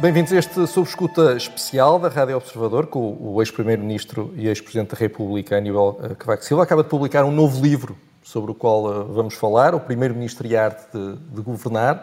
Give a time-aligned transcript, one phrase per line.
[0.00, 4.96] Bem-vindos a este Sob Escuta especial da Rádio Observador com o ex-primeiro-ministro e ex-presidente da
[4.96, 6.62] República, Aníbal eh, Cavaco Silva.
[6.62, 10.56] Acaba de publicar um novo livro sobre o qual eh, vamos falar, o Primeiro-Ministro e
[10.56, 12.02] a Arte de, de Governar.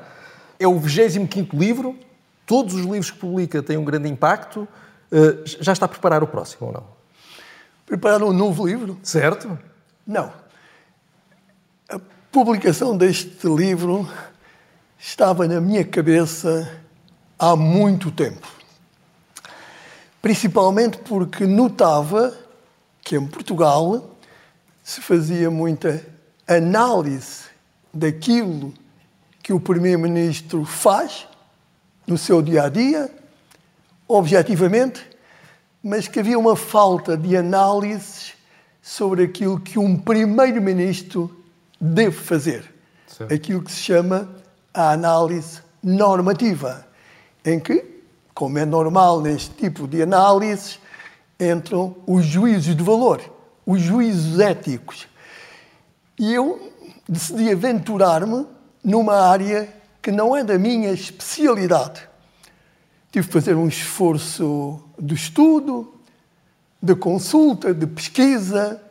[0.59, 1.97] É o 25º livro,
[2.45, 4.67] todos os livros que publica têm um grande impacto.
[5.11, 6.83] Eh, já está a preparar o próximo ou não?
[7.83, 8.95] Preparar um novo livro?
[9.01, 9.57] Certo.
[10.05, 10.31] Não.
[11.89, 11.99] A
[12.31, 14.07] publicação deste livro
[14.99, 16.85] estava na minha cabeça
[17.37, 18.47] há muito tempo.
[20.21, 22.35] Principalmente porque notava
[23.03, 24.15] que em Portugal
[24.83, 26.05] se fazia muita
[26.47, 27.43] análise
[27.93, 28.73] daquilo
[29.43, 31.27] que o Primeiro-Ministro faz
[32.05, 33.09] no seu dia a dia,
[34.07, 35.05] objetivamente,
[35.83, 38.33] mas que havia uma falta de análise
[38.81, 41.45] sobre aquilo que um Primeiro-Ministro
[41.79, 42.73] deve fazer.
[43.07, 43.33] Certo.
[43.33, 44.29] Aquilo que se chama
[44.73, 46.86] a análise normativa
[47.47, 47.81] em que,
[48.33, 50.79] como é normal neste tipo de análises,
[51.39, 53.21] entram os juízos de valor,
[53.65, 55.07] os juízos éticos.
[56.19, 56.73] E eu
[57.07, 58.45] decidi aventurar-me
[58.83, 62.01] numa área que não é da minha especialidade.
[63.13, 65.93] Tive que fazer um esforço de estudo,
[66.81, 68.81] de consulta, de pesquisa,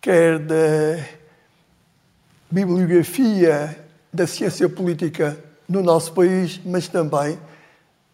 [0.00, 1.04] quer da
[2.50, 3.78] bibliografia
[4.10, 5.38] da ciência política
[5.68, 7.38] no nosso país, mas também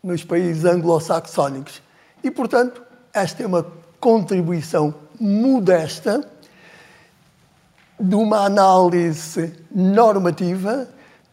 [0.03, 1.83] nos países anglo-saxónicos.
[2.23, 3.67] E, portanto, esta é uma
[3.99, 6.27] contribuição modesta
[7.99, 10.89] de uma análise normativa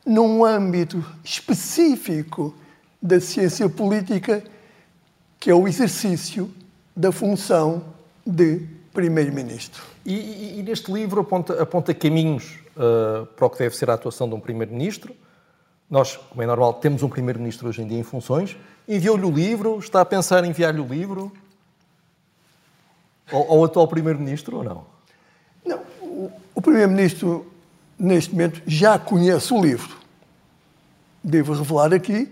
[0.06, 2.54] num âmbito específico
[3.02, 4.44] da ciência política,
[5.40, 6.52] que é o exercício
[6.96, 7.84] da função
[8.26, 8.62] de
[8.94, 9.84] Primeiro-Ministro.
[10.06, 13.94] E, e, e, neste livro aponta, aponta caminhos uh, para o que deve ser a
[13.94, 15.16] atuação de um Primeiro-Ministro,
[15.90, 18.58] nós, como é normal, temos um primeiro-ministro hoje em dia em funções.
[18.88, 19.80] Enviou-lhe o livro?
[19.80, 21.32] Está a pensar em enviar-lhe o livro?
[23.32, 24.86] Ou ao atual primeiro-ministro ou não?
[25.66, 25.80] Não.
[26.54, 27.52] O primeiro-ministro,
[27.98, 29.96] neste momento, já conhece o livro.
[31.24, 32.32] Devo revelar aqui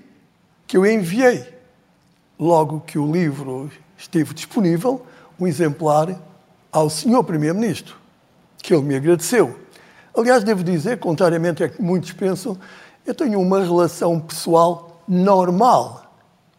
[0.67, 1.45] que eu enviei,
[2.39, 5.05] logo que o livro esteve disponível,
[5.39, 6.19] um exemplar
[6.71, 7.95] ao senhor primeiro-ministro,
[8.61, 9.59] que ele me agradeceu.
[10.17, 12.57] Aliás, devo dizer, contrariamente a que muitos pensam,
[13.05, 16.11] eu tenho uma relação pessoal normal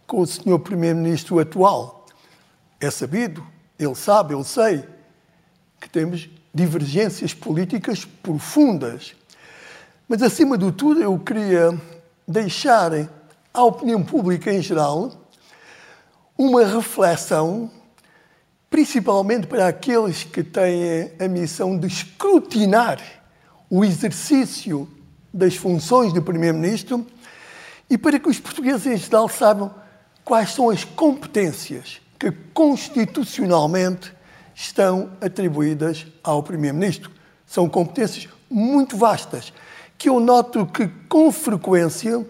[0.06, 2.06] com o senhor Primeiro-Ministro atual.
[2.80, 3.44] É sabido,
[3.76, 4.84] ele sabe, eu sei,
[5.80, 9.16] que temos divergências políticas profundas.
[10.08, 11.76] Mas, acima de tudo, eu queria
[12.28, 12.92] deixar
[13.52, 15.12] à opinião pública em geral
[16.38, 17.68] uma reflexão,
[18.70, 23.00] principalmente para aqueles que têm a missão de escrutinar
[23.68, 24.88] o exercício
[25.36, 27.06] das funções do Primeiro-Ministro
[27.90, 29.72] e para que os portugueses em geral saibam
[30.24, 34.12] quais são as competências que constitucionalmente
[34.54, 37.10] estão atribuídas ao Primeiro-Ministro.
[37.46, 39.52] São competências muito vastas,
[39.98, 42.26] que eu noto que, com frequência,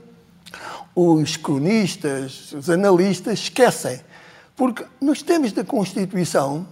[0.95, 4.00] os cronistas, os analistas esquecem.
[4.56, 6.66] Porque nos termos da Constituição,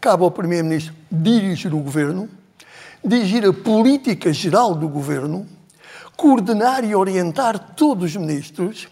[0.00, 2.28] cabe ao Primeiro-Ministro dirigir o governo,
[3.04, 5.46] dirigir a política geral do governo,
[6.20, 8.86] coordenar e orientar todos os ministros,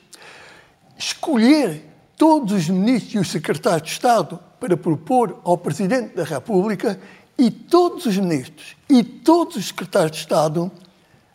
[0.97, 1.85] escolher
[2.17, 6.99] todos os ministros e os secretários de Estado para propor ao Presidente da República
[7.37, 10.73] e todos os ministros e todos os secretários de Estado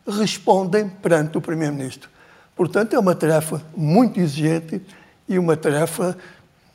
[0.08, 2.10] respondem perante o Primeiro-Ministro.
[2.56, 4.82] Portanto, é uma tarefa muito exigente
[5.30, 6.18] e uma tarefa,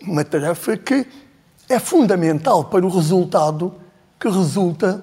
[0.00, 1.04] uma tarefa que
[1.68, 3.74] é fundamental para o resultado
[4.18, 5.02] que resulta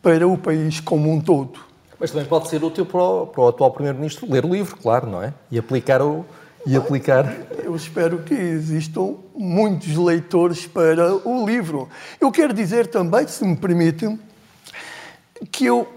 [0.00, 1.67] para o país como um todo.
[1.98, 5.08] Mas também pode ser útil para o, para o atual Primeiro-Ministro ler o livro, claro,
[5.08, 5.34] não é?
[5.50, 6.24] E aplicar o.
[6.64, 7.24] E aplicar.
[7.64, 11.88] Eu espero que existam muitos leitores para o livro.
[12.20, 14.18] Eu quero dizer também, se me permitem,
[15.50, 15.88] que eu,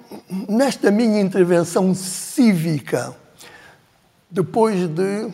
[0.47, 3.15] nesta minha intervenção cívica,
[4.29, 5.29] depois de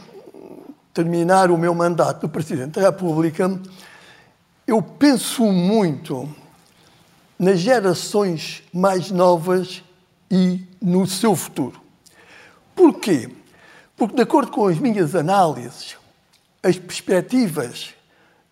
[0.94, 3.60] terminar o meu mandato de Presidente da República,
[4.66, 6.28] eu penso muito
[7.38, 9.84] nas gerações mais novas
[10.30, 11.82] e no seu futuro.
[12.76, 13.30] Porquê?
[13.96, 15.98] Porque, de acordo com as minhas análises,
[16.62, 17.94] as perspectivas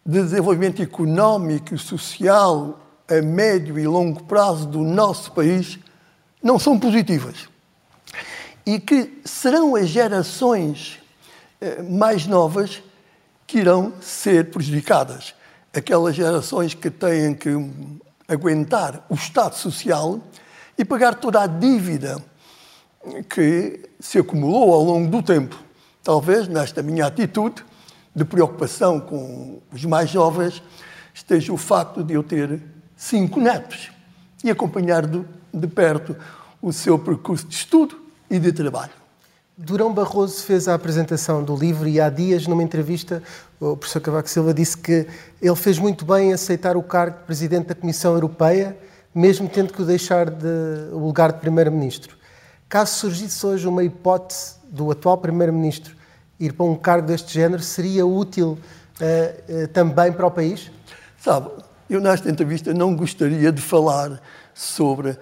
[0.06, 5.78] de desenvolvimento económico e social a médio e longo prazo do nosso país
[6.42, 7.48] não são positivas.
[8.66, 11.00] E que serão as gerações
[11.62, 12.82] eh, mais novas
[13.46, 15.36] que irão ser prejudicadas.
[15.74, 17.50] Aquelas gerações que têm que
[18.28, 20.20] aguentar o Estado Social
[20.78, 22.18] e pagar toda a dívida
[23.30, 25.58] que se acumulou ao longo do tempo.
[26.04, 27.64] Talvez, nesta minha atitude,
[28.16, 30.64] de preocupação com os mais jovens
[31.14, 32.62] esteja o facto de eu ter
[32.96, 33.92] cinco netos
[34.44, 36.16] e acompanhar de, perto
[36.62, 38.00] o seu percurso de estudo
[38.30, 38.94] e de trabalho.
[39.58, 43.24] Durão Barroso fez a apresentação do livro e há dias, numa entrevista,
[43.60, 45.08] o professor Cavaco Silva disse que
[45.42, 48.78] ele fez muito bem em aceitar o cargo de Presidente da Comissão Europeia,
[49.16, 52.18] mesmo tendo que o deixar de, o lugar de Primeiro-Ministro.
[52.68, 55.96] Caso surgisse hoje uma hipótese do atual Primeiro-Ministro
[56.40, 58.58] ir para um cargo deste género, seria útil
[59.00, 60.70] uh, uh, também para o país?
[61.18, 61.50] Sabe,
[61.90, 64.22] eu nesta entrevista não gostaria de falar
[64.54, 65.18] sobre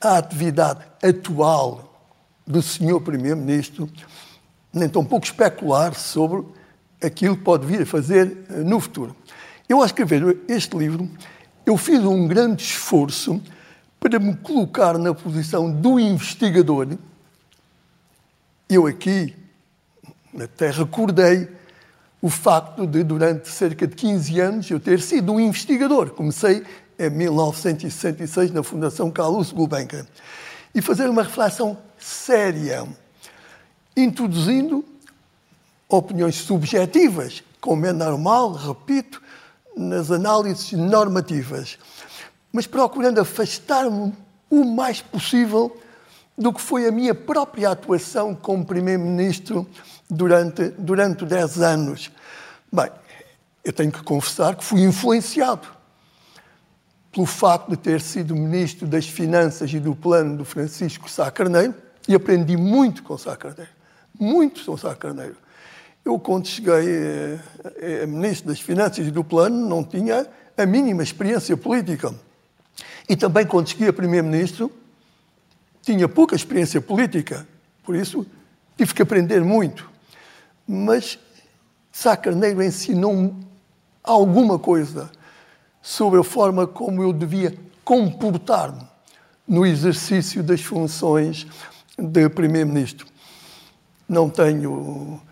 [0.00, 2.06] a atividade atual
[2.46, 3.88] do senhor Primeiro-Ministro,
[4.72, 6.44] nem tão pouco especular sobre
[7.02, 9.16] aquilo que pode vir a fazer eh, no futuro.
[9.68, 11.08] Eu, ao escrever este livro,
[11.70, 13.40] eu fiz um grande esforço
[14.00, 16.88] para me colocar na posição do investigador.
[18.68, 19.36] Eu aqui,
[20.56, 21.48] Terra, recordei
[22.20, 26.10] o facto de, durante cerca de 15 anos, eu ter sido um investigador.
[26.10, 26.64] Comecei
[26.98, 30.06] em 1966 na Fundação Carlos Gulbenkian.
[30.74, 32.84] E fazer uma reflexão séria,
[33.96, 34.84] introduzindo
[35.88, 39.22] opiniões subjetivas, como é normal, repito,
[39.80, 41.78] nas análises normativas,
[42.52, 44.12] mas procurando afastar-me
[44.50, 45.76] o mais possível
[46.36, 49.66] do que foi a minha própria atuação como Primeiro-Ministro
[50.08, 52.10] durante, durante 10 anos.
[52.72, 52.90] Bem,
[53.64, 55.68] eu tenho que confessar que fui influenciado
[57.12, 61.74] pelo facto de ter sido Ministro das Finanças e do Plano do Francisco Sá Carneiro,
[62.08, 63.70] e aprendi muito com Sá Carneiro.
[64.18, 65.36] Muito com Sá Carneiro.
[66.10, 70.26] Eu, quando cheguei a, a Ministro das Finanças e do Plano, não tinha
[70.58, 72.12] a mínima experiência política.
[73.08, 74.72] E também, quando cheguei a Primeiro-Ministro,
[75.82, 77.46] tinha pouca experiência política.
[77.84, 78.26] Por isso,
[78.76, 79.88] tive que aprender muito.
[80.66, 81.16] Mas
[81.92, 83.46] Sá Carneiro ensinou-me
[84.02, 85.12] alguma coisa
[85.80, 88.82] sobre a forma como eu devia comportar-me
[89.46, 91.46] no exercício das funções
[91.96, 93.06] de Primeiro-Ministro.
[94.08, 95.22] Não tenho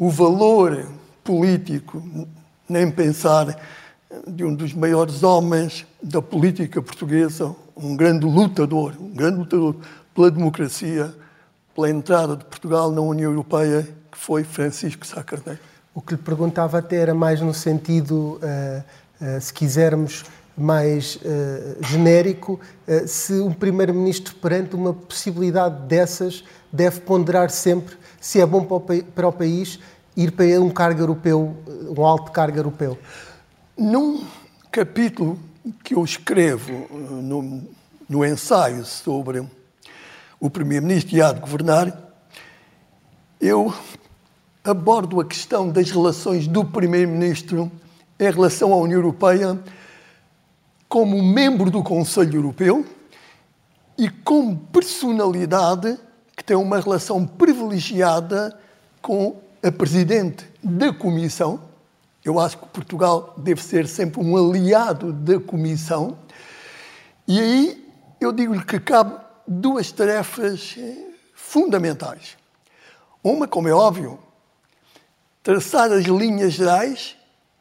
[0.00, 0.86] o valor
[1.24, 2.02] político,
[2.68, 3.56] nem pensar
[4.26, 9.76] de um dos maiores homens da política portuguesa, um grande lutador, um grande lutador
[10.14, 11.12] pela democracia,
[11.74, 15.60] pela entrada de Portugal na União Europeia, que foi Francisco Sá Carneiro.
[15.94, 18.84] O que lhe perguntava até era mais no sentido, uh,
[19.20, 20.24] uh, se quisermos,
[20.56, 22.58] mais uh, genérico,
[22.88, 26.42] uh, se um primeiro-ministro perante uma possibilidade dessas
[26.72, 29.78] deve ponderar sempre se é bom para o, para o, país
[30.16, 31.56] ir para um cargo europeu,
[31.96, 32.98] um alto cargo europeu.
[33.76, 34.24] Num
[34.72, 35.38] capítulo
[35.84, 37.62] que eu escrevo no,
[38.08, 39.46] no ensaio sobre
[40.40, 42.06] o primeiro-ministro e há de governar,
[43.40, 43.72] eu
[44.64, 47.70] abordo a questão das relações do primeiro-ministro
[48.18, 49.58] em relação à União Europeia
[50.88, 52.86] como membro do Conselho Europeu
[53.98, 55.98] e como personalidade
[56.36, 58.58] que tem uma relação privilegiada
[59.00, 61.60] com a Presidente da Comissão.
[62.22, 66.18] Eu acho que Portugal deve ser sempre um aliado da Comissão.
[67.26, 72.36] E aí eu digo-lhe que cabe duas tarefas eh, fundamentais.
[73.22, 74.18] Uma, como é óbvio,
[75.42, 77.16] traçar as linhas gerais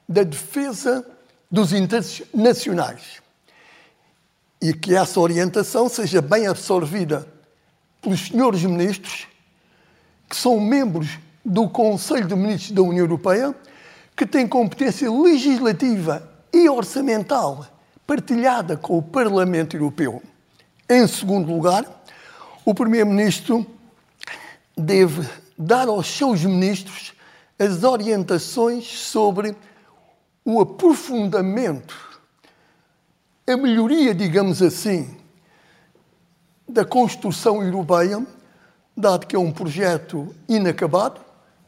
[0.08, 1.06] da defesa
[1.50, 3.25] dos interesses nacionais
[4.62, 7.28] e que essa orientação seja bem absorvida
[8.02, 9.28] pelos senhores ministros,
[10.30, 13.56] que são membros do Conselho de Ministros da União Europeia,
[14.16, 17.68] que têm competência legislativa e orçamental
[18.08, 20.22] partilhada com o Parlamento Europeu.
[20.90, 21.86] Em segundo lugar,
[22.64, 23.66] o Primeiro-Ministro
[24.78, 27.14] deve dar aos seus ministros
[27.58, 29.56] as orientações sobre
[30.44, 32.15] o aprofundamento,
[33.48, 35.16] a melhoria, digamos assim,
[36.68, 38.26] da construção europeia,
[38.98, 41.22] dado que é um projeto inacabado,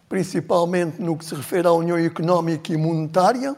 [0.10, 3.56] principalmente no que se refere à União Económica e Monetária,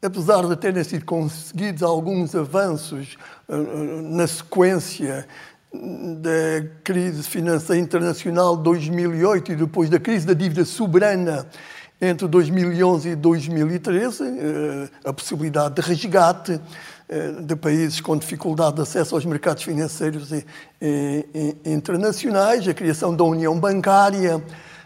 [0.00, 3.16] apesar de terem sido conseguidos alguns avanços
[3.48, 5.26] uh, na sequência
[5.72, 11.46] da crise financeira internacional de 2008 e depois da crise da dívida soberana
[12.00, 16.60] entre 2011 e 2013, eh, a possibilidade de resgate eh,
[17.42, 20.30] de países com dificuldade de acesso aos mercados financeiros
[21.64, 24.42] internacionais, a criação da União Bancária,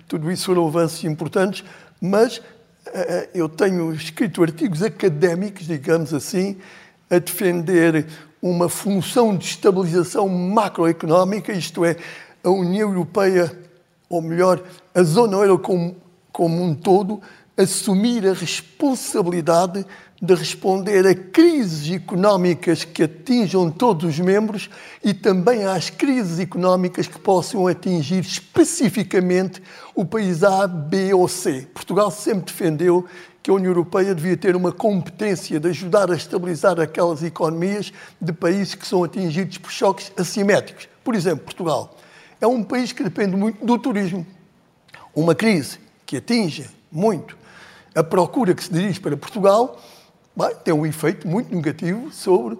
[0.08, 1.64] tudo isso foram avanços importantes,
[2.00, 2.40] mas
[2.86, 6.56] eh, eu tenho escrito artigos académicos, digamos assim,
[7.10, 8.06] a defender
[8.40, 11.96] uma função de estabilização macroeconómica, isto é,
[12.42, 13.52] a União Europeia,
[14.08, 14.62] ou melhor,
[14.94, 15.96] a zona euro como
[16.34, 17.22] como um todo,
[17.56, 19.86] assumir a responsabilidade
[20.24, 24.70] de responder a crises económicas que atinjam todos os membros
[25.02, 29.62] e também às crises económicas que possam atingir especificamente
[29.94, 31.68] o país A, B ou C.
[31.74, 33.04] Portugal sempre defendeu
[33.42, 38.32] que a União Europeia devia ter uma competência de ajudar a estabilizar aquelas economias de
[38.32, 40.88] países que são atingidos por choques assimétricos.
[41.04, 41.94] Por exemplo, Portugal
[42.40, 44.26] é um país que depende muito do turismo.
[45.14, 47.36] Uma crise que atinge muito
[47.94, 49.78] a procura que se dirige para Portugal
[50.36, 52.58] bem, tem um efeito muito negativo sobre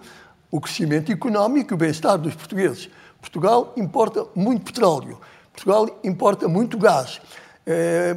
[0.51, 2.89] o crescimento económico e o bem-estar dos portugueses.
[3.21, 5.19] Portugal importa muito petróleo,
[5.53, 7.21] Portugal importa muito gás,
[7.67, 8.17] é,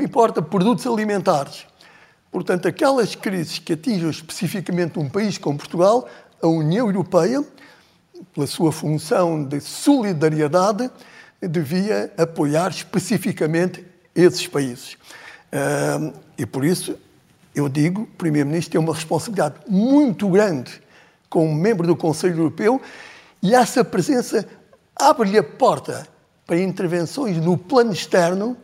[0.00, 1.66] importa produtos alimentares.
[2.30, 6.08] Portanto, aquelas crises que atingem especificamente um país como Portugal,
[6.42, 7.44] a União Europeia,
[8.34, 10.90] pela sua função de solidariedade,
[11.40, 13.84] devia apoiar especificamente
[14.14, 14.96] esses países.
[15.52, 16.98] É, e por isso
[17.56, 20.82] eu digo, o Primeiro-Ministro tem uma responsabilidade muito grande
[21.30, 22.80] como membro do Conselho Europeu
[23.42, 24.46] e essa presença
[24.94, 26.06] abre-lhe a porta
[26.46, 28.54] para intervenções no plano externo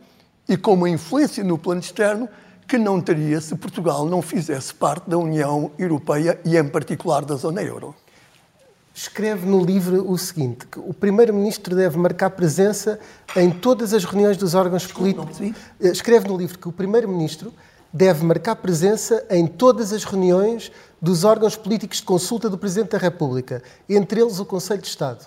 [0.47, 2.29] e com uma influência no plano externo
[2.69, 7.35] que não teria se Portugal não fizesse parte da União Europeia e, em particular, da
[7.35, 7.95] zona euro.
[8.95, 13.01] Escreve no livro o seguinte: que o Primeiro-Ministro deve marcar presença
[13.35, 15.39] em todas as reuniões dos órgãos políticos.
[15.81, 17.53] Escreve no livro que o Primeiro-Ministro
[17.93, 22.99] deve marcar presença em todas as reuniões dos órgãos políticos de consulta do Presidente da
[22.99, 25.27] República, entre eles o Conselho de Estado.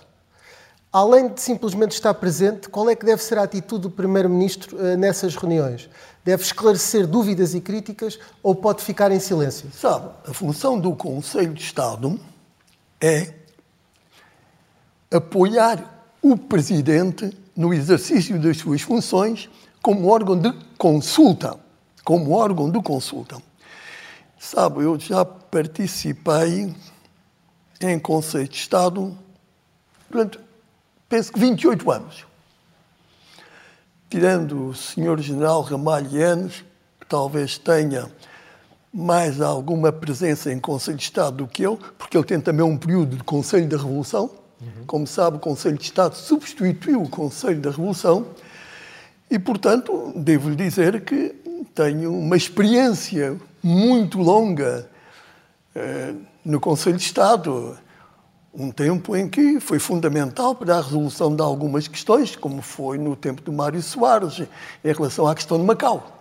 [0.92, 4.98] Além de simplesmente estar presente, qual é que deve ser a atitude do Primeiro-Ministro uh,
[4.98, 5.90] nessas reuniões?
[6.24, 9.70] Deve esclarecer dúvidas e críticas ou pode ficar em silêncio?
[9.74, 12.18] Sabe, a função do Conselho de Estado
[13.02, 13.34] é
[15.12, 19.50] apoiar o Presidente no exercício das suas funções
[19.82, 21.65] como órgão de consulta
[22.06, 23.42] como órgão de consulta.
[24.40, 26.74] Sabe, eu já participei
[27.82, 29.18] em Conselho de Estado
[30.10, 30.40] durante,
[31.10, 32.26] penso que 28 anos.
[34.08, 36.64] Tirando o senhor general Ramalho Yanes,
[37.00, 38.10] que talvez tenha
[38.94, 42.78] mais alguma presença em Conselho de Estado do que eu, porque ele tem também um
[42.78, 44.30] período de Conselho da Revolução.
[44.62, 44.86] Uhum.
[44.86, 48.28] Como sabe, o Conselho de Estado substituiu o Conselho da Revolução
[49.30, 54.90] e, portanto, devo-lhe dizer que tenho uma experiência muito longa
[55.74, 57.78] eh, no Conselho de Estado.
[58.54, 63.16] Um tempo em que foi fundamental para a resolução de algumas questões, como foi no
[63.16, 66.16] tempo do Mário Soares, em relação à questão de Macau.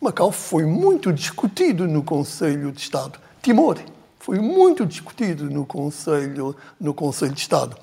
[0.00, 3.18] Macau foi muito discutido no Conselho de Estado.
[3.40, 3.78] Timor
[4.22, 7.76] foi muito discutido no Conselho, no Conselho de Estado.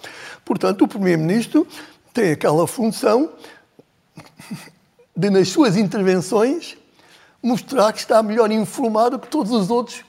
[0.45, 1.67] Portanto, o Primeiro-Ministro
[2.13, 3.29] tem aquela função
[5.15, 6.77] de, nas suas intervenções,
[7.41, 10.03] mostrar que está melhor informado que todos os outros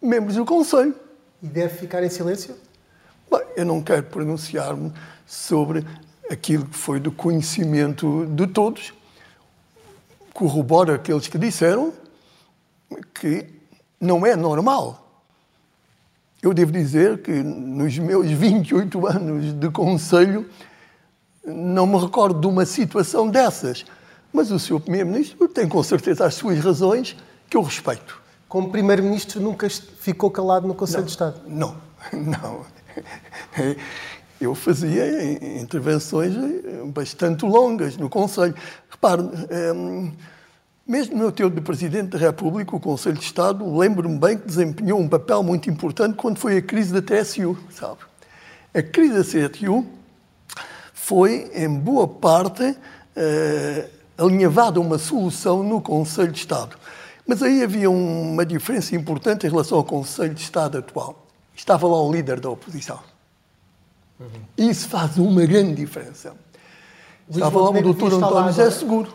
[0.00, 0.94] membros do Conselho.
[1.42, 2.56] E deve ficar em silêncio?
[3.30, 4.92] Bem, eu não quero pronunciar-me
[5.26, 5.86] sobre
[6.30, 8.92] aquilo que foi do conhecimento de todos.
[10.32, 11.92] Corroboro aqueles que disseram
[13.14, 13.46] que
[14.00, 14.98] não é normal.
[16.42, 20.48] Eu devo dizer que nos meus 28 anos de conselho
[21.44, 23.84] não me recordo de uma situação dessas.
[24.32, 24.80] Mas o Sr.
[24.80, 27.16] Primeiro-Ministro tem com certeza as suas razões
[27.50, 28.20] que eu respeito.
[28.48, 31.40] Como Primeiro-Ministro nunca ficou calado no Conselho não, de Estado?
[31.46, 31.76] Não,
[32.12, 32.66] não.
[34.40, 36.34] Eu fazia intervenções
[36.86, 38.54] bastante longas no Conselho.
[38.90, 40.12] Repare, ehm,
[40.84, 44.98] mesmo no teu de Presidente da República, o Conselho de Estado, lembro-me bem que desempenhou
[44.98, 48.00] um papel muito importante quando foi a crise da TSU, sabe?
[48.74, 49.86] A crise da TSU
[50.92, 52.76] foi, em boa parte,
[54.22, 56.76] eh, alinhavada uma solução no Conselho de Estado.
[57.26, 61.26] Mas aí havia uma diferença importante em relação ao Conselho de Estado atual.
[61.54, 62.98] Estava lá o líder da oposição.
[64.18, 64.26] Uhum.
[64.56, 66.34] Isso faz uma grande diferença.
[67.28, 69.12] Estava lá o doutor António José Seguro.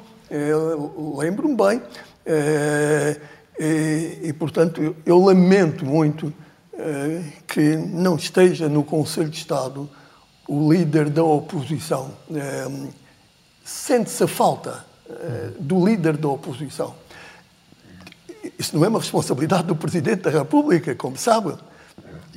[1.17, 1.81] Lembro-me bem.
[2.25, 3.19] É,
[3.59, 6.33] e, e, portanto, eu, eu, lamento muito
[6.73, 9.89] é, que não esteja no Conselho de Estado
[10.47, 12.11] o líder da oposição.
[12.33, 12.67] É,
[13.67, 14.86] Sente-se a falta eh,
[15.59, 16.93] do líder da oposição.
[18.57, 21.53] Isso não é uma responsabilidade do Presidente da República, como sabe.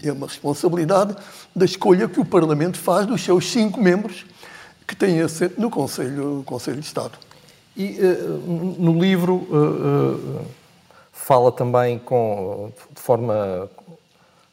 [0.02, 1.14] É uma responsabilidade
[1.54, 4.24] da escolha que o Parlamento faz dos seus cinco membros
[4.86, 7.18] que têm assento no Conselho, no Conselho de Estado.
[7.76, 10.46] E uh, no livro uh, uh,
[11.12, 13.70] fala também com, de forma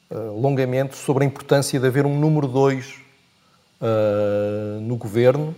[0.10, 2.94] longamente sobre a importância de haver um número dois
[4.82, 5.54] no governo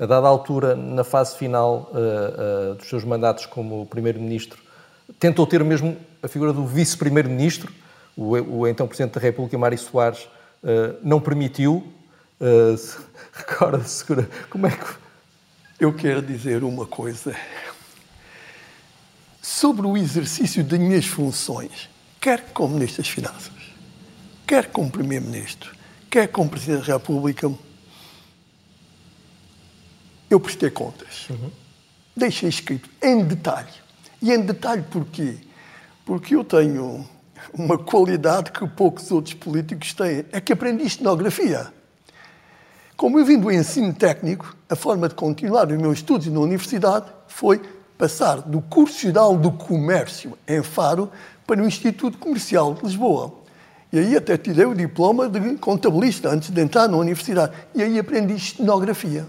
[0.00, 4.58] a dada altura, na fase final uh, uh, dos seus mandatos como Primeiro-Ministro,
[5.18, 7.70] tentou ter mesmo a figura do Vice-Primeiro-Ministro.
[8.16, 10.26] O, o, então Presidente da República, Mário Soares,
[10.64, 11.86] uh, não permitiu.
[13.34, 14.02] Recorda-se,
[14.48, 14.86] como é que.
[15.78, 17.36] Eu quero dizer uma coisa.
[19.42, 23.52] Sobre o exercício das minhas funções, quer como Ministro das Finanças,
[24.46, 25.74] quer como Primeiro-Ministro,
[26.08, 27.50] quer como Presidente da República,
[30.30, 31.28] eu prestei contas.
[31.28, 31.50] Uhum.
[32.16, 33.68] Deixei escrito em detalhe.
[34.22, 35.38] E em detalhe porquê?
[36.06, 37.04] Porque eu tenho
[37.52, 40.24] uma qualidade que poucos outros políticos têm.
[40.30, 41.72] É que aprendi estenografia.
[42.96, 47.06] Como eu vim do ensino técnico, a forma de continuar os meus estudos na universidade
[47.26, 47.60] foi
[47.96, 51.10] passar do curso geral do comércio em Faro
[51.46, 53.34] para o Instituto Comercial de Lisboa.
[53.92, 57.52] E aí até tirei o diploma de contabilista antes de entrar na universidade.
[57.74, 59.26] E aí aprendi estenografia.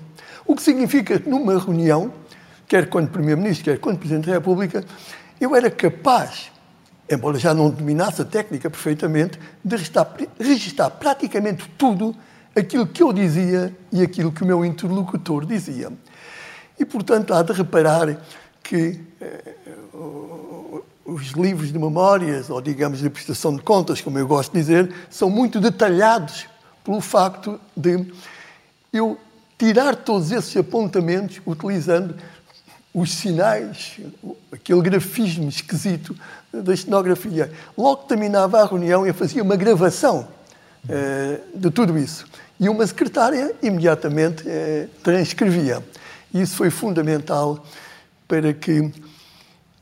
[0.51, 2.11] O que significa numa reunião,
[2.67, 4.83] quer quando Primeiro-Ministro, quer quando Presidente da República,
[5.39, 6.51] eu era capaz,
[7.09, 12.13] embora já não dominasse a técnica perfeitamente, de registrar, registrar praticamente tudo
[12.53, 15.89] aquilo que eu dizia e aquilo que o meu interlocutor dizia.
[16.77, 18.21] E, portanto, há de reparar
[18.61, 19.55] que eh,
[21.05, 24.93] os livros de memórias, ou digamos de prestação de contas, como eu gosto de dizer,
[25.09, 26.45] são muito detalhados
[26.83, 28.05] pelo facto de
[28.91, 29.17] eu
[29.61, 32.15] tirar todos esses apontamentos utilizando
[32.91, 33.99] os sinais,
[34.51, 36.17] aquele grafismo esquisito
[36.51, 37.51] da estenografia.
[37.77, 40.27] Logo terminava a reunião, eu fazia uma gravação
[40.89, 42.25] eh, de tudo isso.
[42.59, 45.83] E uma secretária imediatamente eh, transcrevia.
[46.33, 47.63] Isso foi fundamental
[48.27, 48.91] para que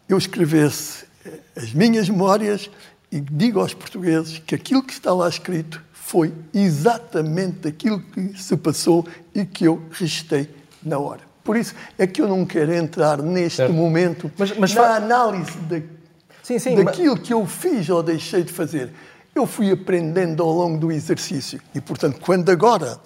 [0.09, 2.69] eu escrevesse eh, as minhas memórias
[3.09, 8.57] e digo aos portugueses que aquilo que está lá escrito foi exatamente aquilo que se
[8.57, 10.49] passou e que eu registrei
[10.81, 11.19] na hora.
[11.43, 13.73] Por isso é que eu não quero entrar neste certo.
[13.73, 14.95] momento mas, mas na fa...
[14.95, 15.83] análise de,
[16.41, 17.27] sim, sim, daquilo mas...
[17.27, 18.91] que eu fiz ou deixei de fazer.
[19.35, 22.99] Eu fui aprendendo ao longo do exercício e, portanto, quando agora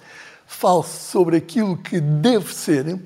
[0.48, 2.98] falo sobre aquilo que deve ser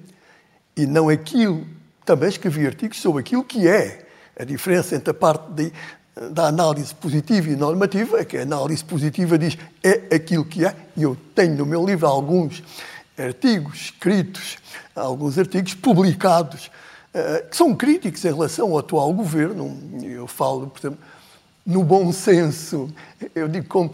[0.75, 1.65] e não aquilo,
[2.05, 4.05] também escrevi artigos sobre aquilo que é.
[4.39, 5.73] A diferença entre a parte de
[6.31, 10.75] da análise positiva e normativa, é que a análise positiva diz é aquilo que é,
[10.95, 12.63] e eu tenho no meu livro alguns
[13.17, 14.57] artigos escritos,
[14.95, 16.69] alguns artigos publicados,
[17.13, 19.75] eh, que são críticos em relação ao atual governo.
[20.03, 20.99] Eu falo, por exemplo,
[21.65, 22.89] no bom senso,
[23.33, 23.91] eu digo como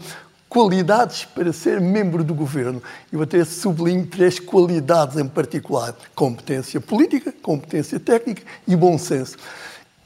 [0.48, 2.82] qualidades para ser membro do governo.
[3.10, 9.36] Eu até sublinho três qualidades em particular: competência política, competência técnica e bom senso.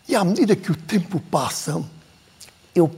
[0.09, 1.83] E à medida que o tempo passa,
[2.75, 2.91] eu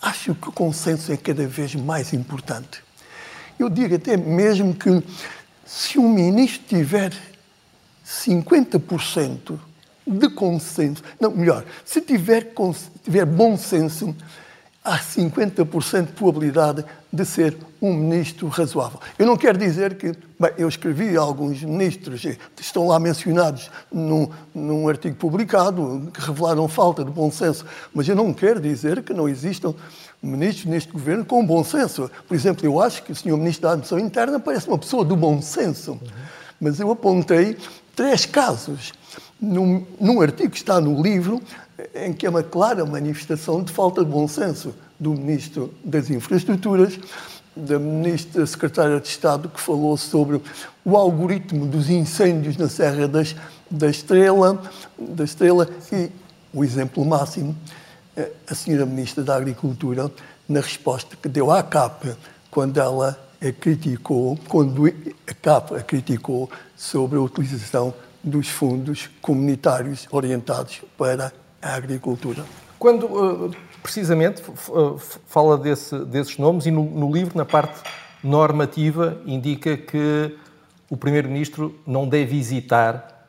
[0.00, 2.82] acho que o consenso é cada vez mais importante.
[3.58, 5.02] Eu digo até mesmo que
[5.64, 7.12] se um ministro tiver
[8.06, 9.58] 50%
[10.06, 12.52] de consenso, não, melhor, se tiver,
[13.04, 14.14] tiver bom senso,
[14.82, 19.00] há 50% de probabilidade de ser um ministro razoável.
[19.18, 22.24] Eu não quero dizer que, bem, eu escrevi alguns ministros,
[22.58, 28.16] estão lá mencionados num, num artigo publicado, que revelaram falta de bom senso, mas eu
[28.16, 29.74] não quero dizer que não existam
[30.22, 32.10] ministros neste governo com bom senso.
[32.26, 35.14] Por exemplo, eu acho que o senhor ministro da Administração Interna parece uma pessoa do
[35.14, 36.00] bom senso,
[36.58, 37.58] mas eu apontei
[37.94, 38.92] três casos.
[39.38, 41.40] Num, num artigo que está no livro
[41.94, 46.98] em que é uma clara manifestação de falta de bom senso do Ministro das Infraestruturas,
[47.60, 50.40] da Ministra Secretária de Estado, que falou sobre
[50.84, 53.36] o algoritmo dos incêndios na Serra das,
[53.70, 54.60] da, Estrela,
[54.98, 56.10] da Estrela e
[56.52, 57.56] o exemplo máximo,
[58.16, 60.10] eh, a Senhora Ministra da Agricultura,
[60.48, 62.16] na resposta que deu à CAP
[62.50, 70.06] quando ela a criticou, quando a CAP a criticou sobre a utilização dos fundos comunitários
[70.10, 72.44] orientados para a agricultura.
[72.78, 73.06] Quando,
[73.52, 74.42] eh, precisamente,
[75.26, 77.80] fala desse, desses nomes e no, no, livro, na parte
[78.22, 80.36] normativa, indica que
[80.88, 83.26] o Primeiro-Ministro não deve hesitar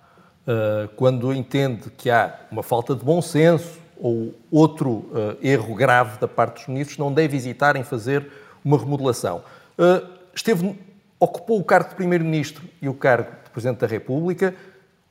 [0.47, 6.19] uh, quando entende que há uma falta de bom senso ou outro uh, erro grave
[6.19, 8.27] da parte dos ministros, não deve hesitar em fazer
[8.65, 9.43] uma remodelação.
[9.77, 10.75] Uh, esteve,
[11.19, 14.55] ocupou o cargo de Primeiro-Ministro e o cargo de Presidente da República,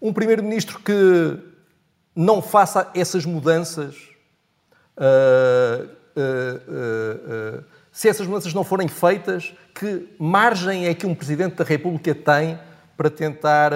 [0.03, 1.39] um Primeiro-Ministro que
[2.15, 4.10] não faça essas mudanças,
[5.01, 5.89] uh,
[7.93, 12.59] se essas mudanças não forem feitas, que margem é que um Presidente da República tem
[12.97, 13.73] para tentar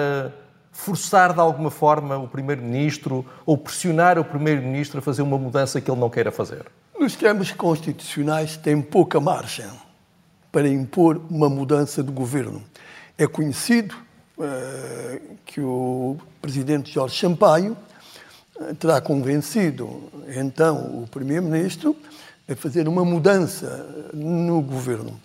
[0.71, 5.89] forçar de alguma forma o Primeiro-Ministro ou pressionar o Primeiro-Ministro a fazer uma mudança que
[5.89, 6.65] ele não queira fazer?
[6.99, 9.65] Nos termos constitucionais tem pouca margem
[10.51, 12.63] para impor uma mudança de governo.
[13.17, 13.95] É conhecido
[14.37, 17.75] uh, que o presidente Jorge Sampaio
[18.79, 21.95] terá convencido então o primeiro-ministro
[22.47, 25.19] a fazer uma mudança no governo.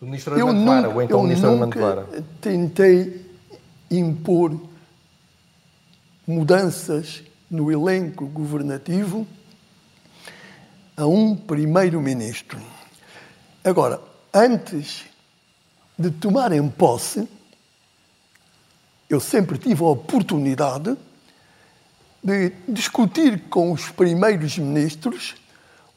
[0.00, 2.06] O ministro Armando Vara, ou então o ministro Armando Vara.
[2.40, 3.24] tentei
[3.90, 4.58] impor
[6.26, 9.26] mudanças no elenco governativo
[10.96, 12.58] a um primeiro-ministro.
[13.64, 14.00] Agora,
[14.34, 15.04] antes
[15.98, 17.28] de tomarem posse,
[19.08, 20.96] eu sempre tive a oportunidade
[22.22, 25.34] de discutir com os primeiros ministros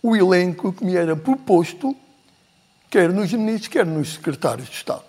[0.01, 1.95] o elenco que me era proposto,
[2.89, 5.03] quer nos ministros, quer nos secretários de Estado.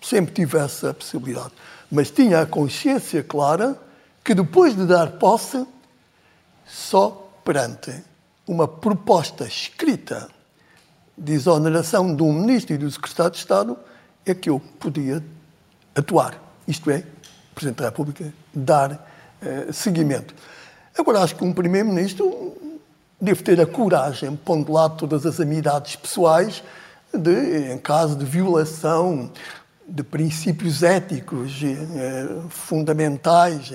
[0.00, 1.52] Sempre tive essa possibilidade.
[1.90, 3.78] Mas tinha a consciência clara
[4.24, 5.66] que depois de dar posse,
[6.66, 7.92] só perante
[8.46, 10.28] uma proposta escrita
[11.16, 13.78] de exoneração de um ministro e do secretário de Estado
[14.24, 15.24] é que eu podia
[15.94, 16.40] atuar.
[16.66, 19.07] Isto é, o Presidente da República dar
[19.42, 20.34] eh, seguimento.
[20.96, 22.56] Agora, acho que um Primeiro-Ministro
[23.20, 26.62] deve ter a coragem, pondo de lado todas as amizades pessoais,
[27.12, 29.30] de, em caso de violação
[29.88, 33.72] de princípios éticos eh, fundamentais,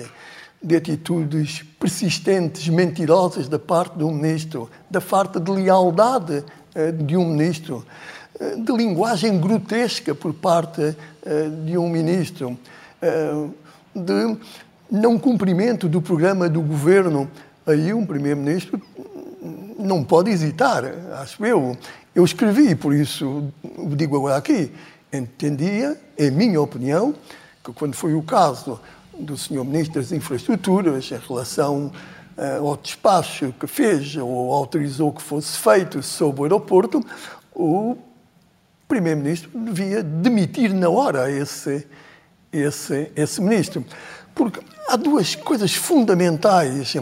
[0.62, 7.16] de atitudes persistentes, mentirosas da parte de um ministro, da falta de lealdade eh, de
[7.16, 7.84] um ministro,
[8.38, 10.96] eh, de linguagem grotesca por parte
[11.64, 12.58] de um ministro,
[13.94, 14.36] de
[14.94, 17.28] não cumprimento do programa do governo,
[17.66, 18.80] aí um primeiro-ministro
[19.76, 20.84] não pode hesitar,
[21.20, 21.76] acho eu.
[22.14, 24.70] Eu escrevi, por isso o digo agora aqui,
[25.12, 27.12] entendia, em minha opinião,
[27.64, 28.80] que quando foi o caso
[29.18, 29.64] do Sr.
[29.64, 31.90] Ministro das Infraestruturas em relação
[32.38, 37.04] uh, ao despacho que fez ou autorizou que fosse feito sobre o aeroporto,
[37.52, 37.96] o
[38.86, 41.84] Primeiro-Ministro devia demitir na hora esse,
[42.52, 43.84] esse, esse ministro.
[44.34, 46.94] Porque há duas coisas fundamentais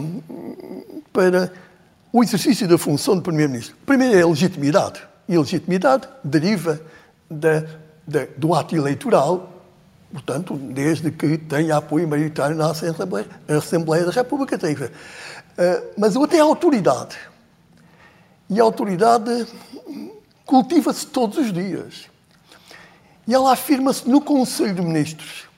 [1.12, 1.52] para
[2.12, 3.74] o exercício da função de Primeiro-Ministro.
[3.86, 5.02] Primeiro é a legitimidade.
[5.28, 6.80] E a legitimidade deriva
[7.30, 7.64] da,
[8.06, 9.50] da, do ato eleitoral,
[10.12, 14.58] portanto, desde que tenha apoio maioritário na Assembleia, Assembleia da República.
[14.58, 14.74] Tem.
[14.74, 14.88] Uh,
[15.96, 17.16] mas outra é a autoridade.
[18.50, 19.46] E a autoridade
[20.44, 22.10] cultiva-se todos os dias.
[23.26, 25.51] E ela afirma-se no Conselho de Ministros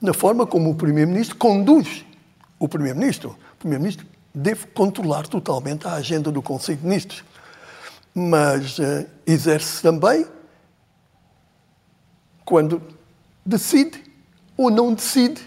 [0.00, 2.04] na forma como o Primeiro-Ministro conduz
[2.58, 3.36] o Primeiro-Ministro.
[3.54, 7.24] O Primeiro-Ministro deve controlar totalmente a agenda do Conselho de Ministros,
[8.14, 10.26] mas uh, exerce também
[12.44, 12.80] quando
[13.44, 14.02] decide
[14.56, 15.42] ou não decide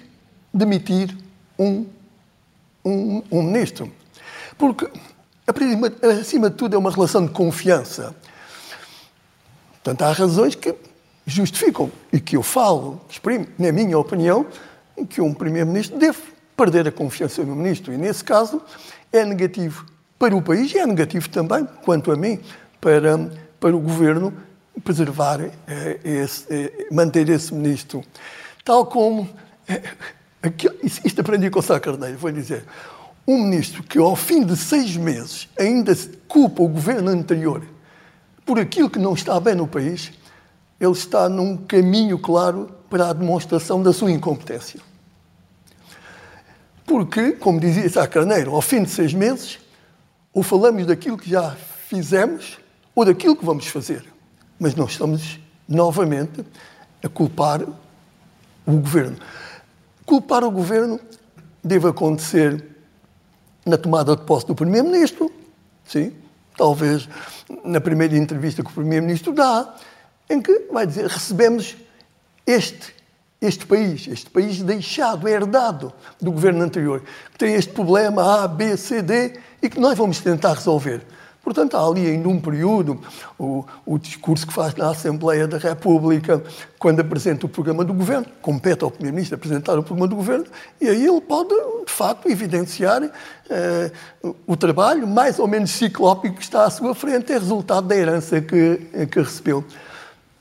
[0.53, 1.15] demitir
[1.57, 1.85] um,
[2.83, 3.91] um, um ministro.
[4.57, 4.89] Porque,
[6.19, 8.15] acima de tudo, é uma relação de confiança.
[9.71, 10.75] Portanto, há razões que
[11.30, 14.46] justificam e que eu falo, exprimo, na minha opinião,
[15.10, 16.18] que um Primeiro-Ministro deve
[16.58, 17.94] perder a confiança no Ministro.
[17.94, 18.62] E, nesse caso,
[19.12, 19.86] é negativo
[20.18, 22.39] para o país e é negativo também, quanto a mim,
[22.82, 24.34] para, para o Governo
[24.84, 28.04] preservar, eh, esse, eh, manter esse Ministro.
[28.63, 29.30] Tal como,
[29.68, 29.82] eh,
[30.84, 32.65] isto aprendi com o Sá Carneiro, vou dizer,
[33.28, 35.96] um Ministro que ao fim de seis meses ainda
[36.28, 37.63] culpa o Governo anterior
[38.46, 40.12] por aquilo que não está bem no país,
[40.80, 44.80] ele está num caminho claro para a demonstração da sua incompetência.
[46.86, 49.60] Porque, como dizia Sá Carneiro, ao fim de seis meses,
[50.34, 51.56] ou falamos daquilo que já
[51.88, 52.58] fizemos
[52.96, 54.04] ou daquilo que vamos fazer.
[54.60, 56.44] Mas nós estamos novamente
[57.04, 57.62] a culpar
[58.65, 59.18] o governo.
[60.06, 61.00] Culpar o governo
[61.63, 62.65] deve acontecer
[63.65, 65.32] na tomada de posse do Primeiro-Ministro,
[65.86, 66.13] sim,
[66.58, 67.08] talvez
[67.63, 69.76] na primeira entrevista que o Primeiro-Ministro dá,
[70.30, 71.76] em que vai dizer recebemos
[72.46, 72.94] este,
[73.42, 78.78] este país, este país deixado, herdado do governo anterior, que tem este problema A, B,
[78.78, 81.02] C, D e que nós vamos tentar resolver.
[81.42, 83.00] Portanto, há ali ainda um período,
[83.39, 86.44] o, o, discurso que faz na Assembleia da República,
[86.78, 90.46] quando apresenta o programa do governo, compete ao Primeiro-Ministro apresentar o programa do governo,
[90.80, 91.50] e aí ele pode,
[91.86, 93.10] de facto, evidenciar
[93.50, 93.92] eh,
[94.46, 98.42] o trabalho mais ou menos ciclópico que está à sua frente, é resultado da herança
[98.42, 99.63] que, que recebeu.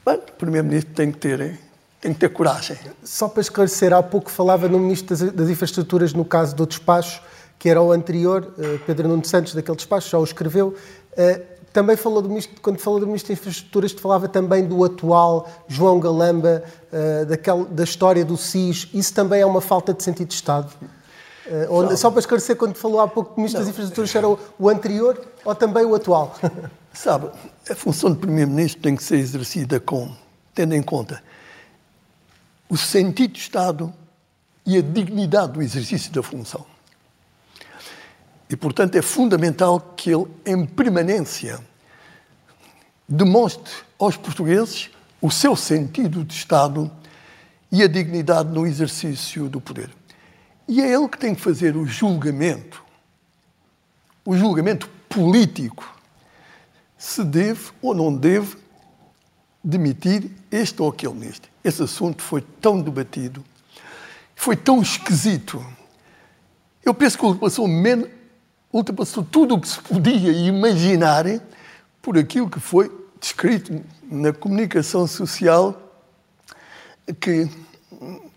[0.08, 1.60] Bem, o Primeiro-Ministro tem que ter
[2.00, 2.78] tem que ter coragem.
[3.04, 7.20] Só para esclarecer, há pouco falava no Ministro das Infraestruturas no caso do despacho,
[7.58, 10.74] que era o anterior, eh, Pedro Nuno Santos, daquele despacho, já o escreveu.
[11.14, 11.42] Eh,
[11.74, 16.00] também falou do ministro, quando falou do Ministro das Infraestruturas, falava também do atual João
[16.00, 18.88] Galamba, eh, daquele, da história do SIS.
[18.94, 20.72] Isso também é uma falta de sentido de Estado?
[21.68, 23.66] Ou, só para esclarecer, quando falou há pouco do Ministro Não.
[23.66, 26.34] das Infraestruturas, era o, o anterior ou também o atual?
[27.00, 27.30] Sabe,
[27.70, 30.12] a função de Primeiro-Ministro tem que ser exercida com,
[30.52, 31.22] tendo em conta
[32.68, 33.94] o sentido de Estado
[34.66, 36.66] e a dignidade do exercício da função.
[38.50, 41.61] E, portanto, é fundamental que ele, em permanência,
[43.08, 44.90] demonstre aos portugueses
[45.22, 46.90] o seu sentido de Estado
[47.70, 49.88] e a dignidade no exercício do poder.
[50.66, 52.82] E é ele que tem que fazer o julgamento,
[54.24, 55.97] o julgamento político,
[56.98, 58.56] se deve ou não deve
[59.62, 61.50] demitir este ou aquele ministro.
[61.62, 63.44] Esse assunto foi tão debatido,
[64.34, 65.64] foi tão esquisito.
[66.84, 68.08] Eu penso que ultrapassou, menos,
[68.72, 71.24] ultrapassou tudo o que se podia imaginar
[72.02, 75.80] por aquilo que foi descrito na comunicação social,
[77.20, 77.48] que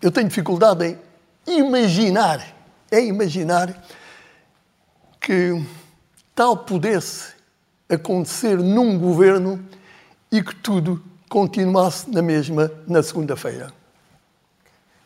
[0.00, 0.98] eu tenho dificuldade
[1.46, 2.54] em imaginar,
[2.90, 3.84] é imaginar
[5.20, 5.64] que
[6.34, 7.32] tal pudesse
[7.88, 9.62] acontecer num governo
[10.30, 13.72] e que tudo continuasse na mesma na segunda-feira.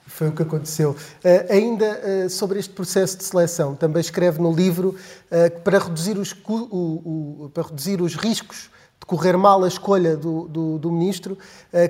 [0.06, 0.92] Foi o que aconteceu.
[0.92, 4.90] Uh, ainda uh, sobre este processo de seleção, também escreve no livro
[5.30, 9.68] uh, que para reduzir, os, o, o, para reduzir os riscos de correr mal a
[9.68, 11.36] escolha do, do, do ministro,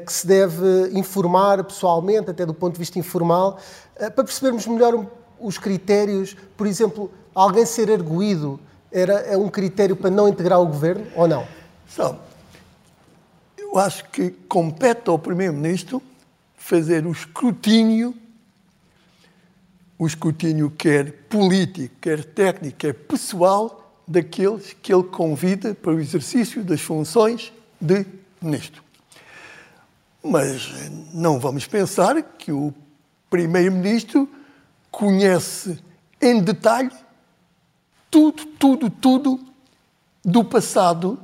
[0.04, 3.60] que se deve informar pessoalmente, até do ponto de vista informal,
[3.96, 5.06] para percebermos melhor
[5.38, 8.58] os critérios, por exemplo, alguém ser arguído
[8.90, 11.46] era é um critério para não integrar o governo ou não?
[11.88, 12.18] Sabe,
[13.58, 16.02] eu acho que compete ao Primeiro-Ministro
[16.56, 18.14] fazer o escrutínio,
[19.98, 26.62] o escrutínio quer político, quer técnico, quer pessoal, daqueles que ele convida para o exercício
[26.62, 28.06] das funções de
[28.40, 28.82] Ministro.
[30.22, 30.72] Mas
[31.12, 32.72] não vamos pensar que o
[33.28, 34.28] Primeiro-Ministro
[34.90, 35.78] conhece
[36.20, 36.90] em detalhe
[38.10, 39.40] tudo, tudo, tudo
[40.24, 41.18] do passado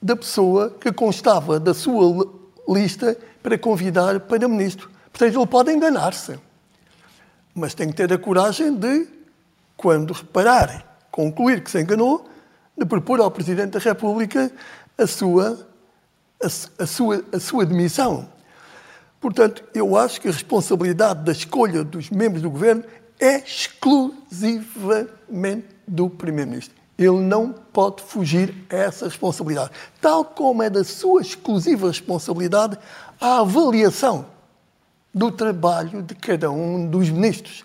[0.00, 2.28] da pessoa que constava da sua
[2.68, 4.90] lista para convidar para ministro.
[5.10, 6.38] Portanto, ele pode enganar-se,
[7.54, 9.08] mas tem que ter a coragem de,
[9.76, 12.28] quando reparar, concluir que se enganou,
[12.76, 14.52] de propor ao Presidente da República
[14.96, 15.66] a sua,
[16.40, 18.28] a, a sua, a sua demissão.
[19.20, 22.84] Portanto, eu acho que a responsabilidade da escolha dos membros do governo
[23.20, 26.76] exclusivamente do Primeiro-Ministro.
[26.98, 29.70] Ele não pode fugir a essa responsabilidade.
[30.00, 32.76] Tal como é da sua exclusiva responsabilidade
[33.20, 34.26] a avaliação
[35.14, 37.64] do trabalho de cada um dos ministros.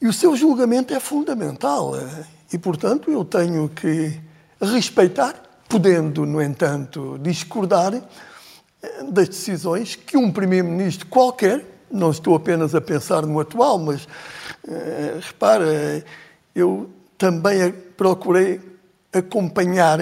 [0.00, 1.96] E o seu julgamento é fundamental.
[1.96, 4.20] Eh, e, portanto, eu tenho que
[4.60, 5.34] respeitar,
[5.68, 11.64] podendo, no entanto, discordar eh, das decisões que um primeiro-ministro qualquer,
[11.94, 16.04] não estou apenas a pensar no atual, mas uh, repara,
[16.54, 18.60] eu também procurei
[19.12, 19.98] acompanhar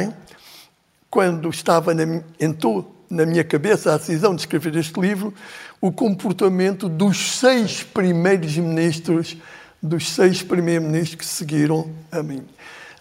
[1.11, 5.35] quando estava na, entrou na minha cabeça a decisão de escrever este livro
[5.81, 9.37] o comportamento dos seis primeiros ministros
[9.83, 12.45] dos seis primeiros ministros que seguiram a mim.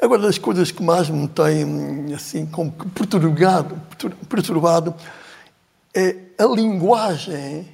[0.01, 3.79] Agora, das coisas que mais me têm assim, como perturbado,
[4.27, 4.95] perturbado
[5.93, 7.67] é a linguagem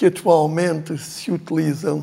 [0.00, 2.02] que atualmente se utiliza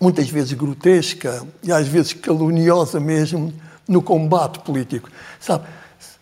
[0.00, 3.52] muitas vezes grotesca e às vezes caluniosa mesmo,
[3.88, 5.10] no combate político.
[5.40, 5.66] Sabe,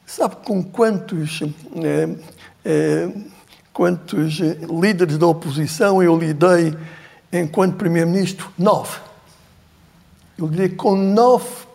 [0.06, 1.40] sabe com quantos,
[1.76, 2.08] é,
[2.64, 3.12] é,
[3.70, 6.74] quantos líderes da oposição eu lidei
[7.30, 8.50] enquanto Primeiro-Ministro?
[8.56, 8.98] Nove.
[10.38, 11.66] Eu lidei com nove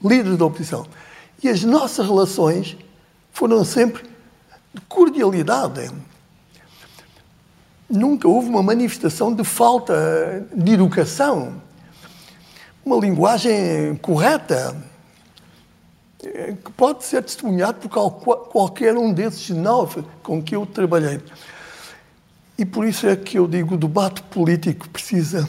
[0.00, 0.86] líderes da oposição.
[1.42, 2.76] E as nossas relações
[3.32, 4.04] foram sempre
[4.72, 5.90] de cordialidade
[7.94, 11.54] nunca houve uma manifestação de falta de educação,
[12.84, 14.76] uma linguagem correta,
[16.22, 17.88] eh, que pode ser testemunhado por
[18.48, 21.20] qualquer um desses nove com que eu trabalhei.
[22.58, 25.42] E por isso é que eu digo, o debate político precisa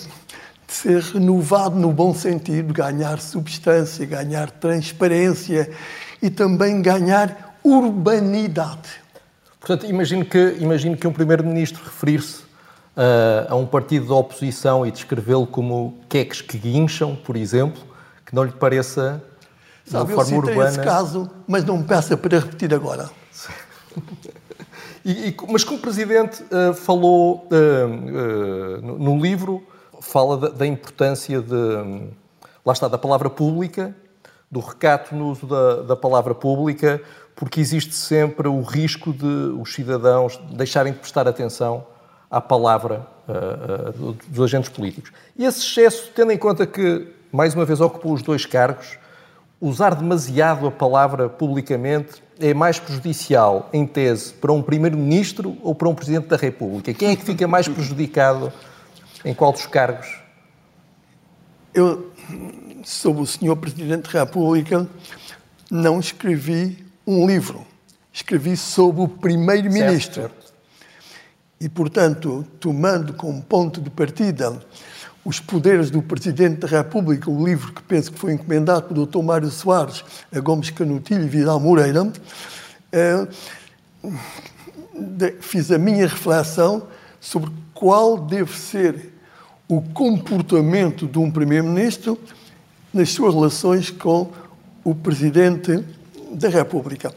[0.67, 5.69] de ser renovado no bom sentido, ganhar substância, ganhar transparência
[6.21, 9.04] e também ganhar urbanidade.
[9.65, 12.43] Portanto, imagino que, imagino que um primeiro-ministro referir-se
[12.95, 17.81] uh, a um partido da oposição e descrevê-lo como queques que guincham, por exemplo,
[18.23, 19.23] que não lhe pareça
[19.83, 20.69] de Sabe, uma forma eu urbana.
[20.69, 23.09] esse caso, mas não me peça para repetir agora.
[25.03, 29.65] e, e, mas como Presidente uh, falou uh, no, no, livro,
[29.99, 31.55] fala da, da importância de,
[32.63, 33.95] lá está, da palavra pública,
[34.51, 37.01] do recato no uso da, da palavra pública,
[37.35, 39.25] porque existe sempre o risco de
[39.59, 41.85] os cidadãos deixarem de prestar atenção
[42.31, 45.11] à palavra uh, uh, dos agentes políticos.
[45.37, 48.97] E esse excesso, tendo em conta que, mais uma vez, ocupou os dois cargos,
[49.59, 55.87] usar demasiado a palavra publicamente é mais prejudicial, em tese, para um Primeiro-Ministro ou para
[55.87, 56.93] um Presidente da República?
[56.93, 58.51] Quem é que fica mais prejudicado
[59.23, 60.19] em qual dos cargos?
[61.73, 62.11] Eu,
[62.83, 64.87] sobre o Senhor Presidente da República,
[65.71, 67.65] não escrevi um livro.
[68.11, 70.31] Escrevi sobre o Primeiro-Ministro.
[71.59, 74.61] E, portanto, tomando como ponto de partida
[75.23, 79.23] os Poderes do Presidente da República, o livro que penso que foi encomendado pelo Dr.
[79.23, 82.11] Mário Soares a Gomes Canutilho e Vidal Moreira,
[82.91, 83.27] eh,
[85.39, 86.87] fiz a minha reflexão
[87.19, 89.13] sobre qual deve ser
[89.67, 92.19] o comportamento de um Primeiro-Ministro
[92.93, 94.31] nas suas relações com
[94.83, 95.83] o Presidente
[96.35, 97.13] da República.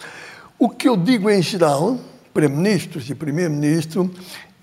[0.58, 1.98] O que eu digo em geral,
[2.32, 4.12] para ministros e Primeiro-Ministro,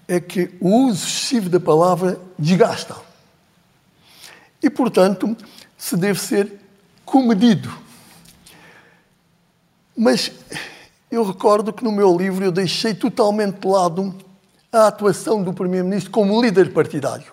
[0.07, 2.95] é que o uso excessivo da palavra desgasta
[4.61, 5.35] e, portanto,
[5.77, 6.51] se deve ser
[7.05, 7.71] comedido.
[9.95, 10.31] Mas
[11.09, 14.13] eu recordo que no meu livro eu deixei totalmente de lado
[14.71, 17.31] a atuação do Primeiro-Ministro como líder partidário.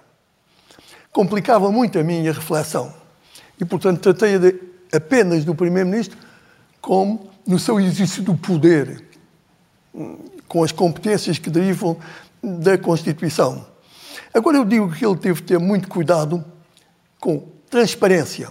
[1.11, 2.95] Complicava muito a minha reflexão.
[3.61, 4.61] E, portanto, tratei
[4.93, 6.17] apenas do Primeiro-Ministro
[6.83, 9.03] como no seu exercício do poder,
[10.49, 11.97] com as competências que derivam
[12.43, 13.65] da Constituição.
[14.35, 16.45] Agora, eu digo que ele teve de ter muito cuidado
[17.21, 18.51] com transparência,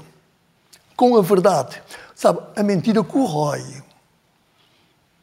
[0.96, 1.82] com a verdade.
[2.16, 3.64] Sabe, a mentira corrói.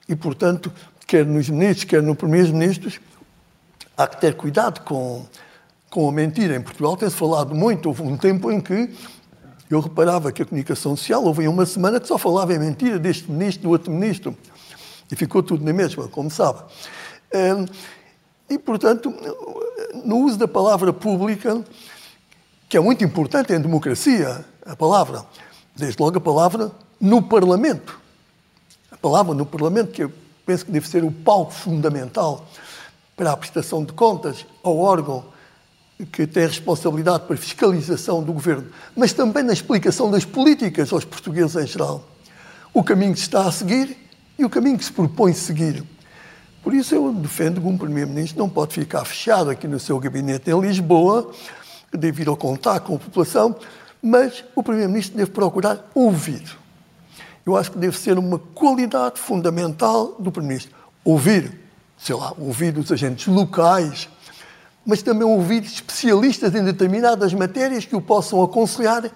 [0.09, 0.73] E, portanto,
[1.07, 3.01] quer nos ministros, quer nos primeiros-ministros,
[3.97, 5.25] há que ter cuidado com,
[5.90, 6.57] com a mentira.
[6.57, 7.87] Em Portugal tem-se falado muito.
[7.88, 8.94] Houve um tempo em que
[9.71, 13.31] eu reparava que a comunicação social, houve uma semana que só falava em mentira deste
[13.31, 14.37] ministro, do outro ministro.
[15.11, 16.63] E ficou tudo na mesma, como sabe.
[18.49, 19.13] E, portanto,
[20.05, 21.63] no uso da palavra pública,
[22.69, 25.25] que é muito importante em democracia, a palavra.
[25.77, 27.99] Desde logo a palavra no Parlamento.
[28.91, 30.13] A palavra no Parlamento, que eu
[30.45, 32.47] penso que deve ser o palco fundamental
[33.17, 35.25] para a prestação de contas ao órgão
[36.07, 40.93] que tem a responsabilidade para a fiscalização do governo, mas também na explicação das políticas
[40.93, 42.07] aos portugueses em geral.
[42.73, 43.97] O caminho que se está a seguir
[44.39, 45.83] e o caminho que se propõe seguir.
[46.63, 50.51] Por isso eu defendo que um Primeiro-Ministro não pode ficar fechado aqui no seu gabinete
[50.51, 51.33] em Lisboa
[51.97, 53.57] deve ir ao contato com a população,
[54.03, 56.43] mas o Primeiro-Ministro deve procurar ouvir.
[57.47, 60.77] Eu acho que deve ser uma qualidade fundamental do Primeiro-Ministro.
[61.05, 61.59] Ouvir,
[61.97, 64.09] sei lá, ouvir os agentes locais,
[64.88, 69.11] mas também ouvir especialistas em determinadas matérias que o possam aconselhar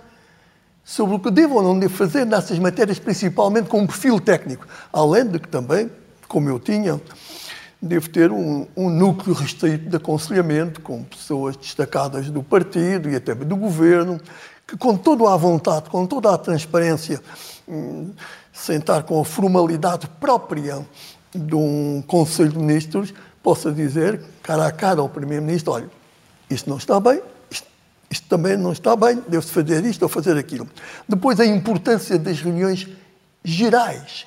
[0.84, 4.68] sobre o que deve ou não deve fazer nessas matérias, principalmente com um perfil técnico.
[4.92, 5.90] Além de que também,
[6.28, 7.00] como eu tinha,
[7.80, 13.34] deve ter um, um, núcleo restrito de aconselhamento com pessoas destacadas do partido e até
[13.34, 14.20] do governo,
[14.66, 17.18] que com toda a vontade, com toda a transparência,
[17.66, 18.10] hum,
[18.52, 20.86] sentar com a formalidade própria
[21.34, 25.90] de um Conselho de Ministros, possa dizer, cara a cara ao Primeiro-Ministro, olha,
[26.48, 27.66] isto não está bem, isto,
[28.10, 30.68] isto também não está bem, deve-se fazer isto ou fazer aquilo.
[31.08, 32.88] Depois, a importância das reuniões
[33.44, 34.26] gerais,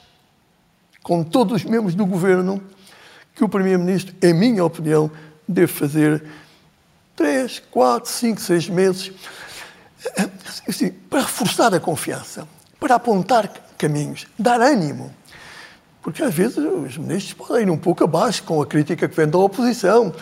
[1.02, 2.62] com todos os membros do Governo,
[3.34, 5.10] que o Primeiro-Ministro, em minha opinião,
[5.48, 6.24] deve fazer
[7.16, 9.12] três, quatro, cinco, seis meses
[10.68, 12.48] assim, para reforçar a confiança,
[12.80, 15.14] para apontar caminhos, dar ânimo.
[16.06, 19.28] Porque às vezes os ministros podem ir um pouco abaixo com a crítica que vem
[19.28, 20.14] da oposição,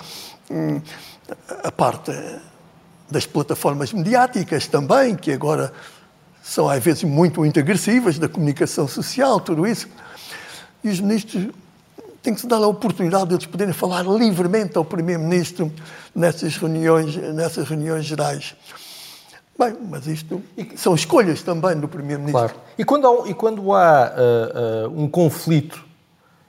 [0.50, 0.80] hum,
[1.62, 2.10] a parte
[3.12, 5.74] das plataformas mediáticas também, que agora
[6.42, 9.90] são às vezes muito, agressivas, da comunicação social, tudo isso.
[10.86, 11.50] E os ministros
[12.22, 15.70] tem que se dar a oportunidade de eles poderem falar livremente ao Primeiro-Ministro
[16.16, 18.56] nessas reuniões, nessas reuniões gerais.
[19.58, 20.42] Bem, mas isto
[20.76, 22.50] são escolhas também do Primeiro-Ministro.
[22.50, 22.62] Claro.
[22.78, 25.86] E quando há, e quando há uh, uh, um conflito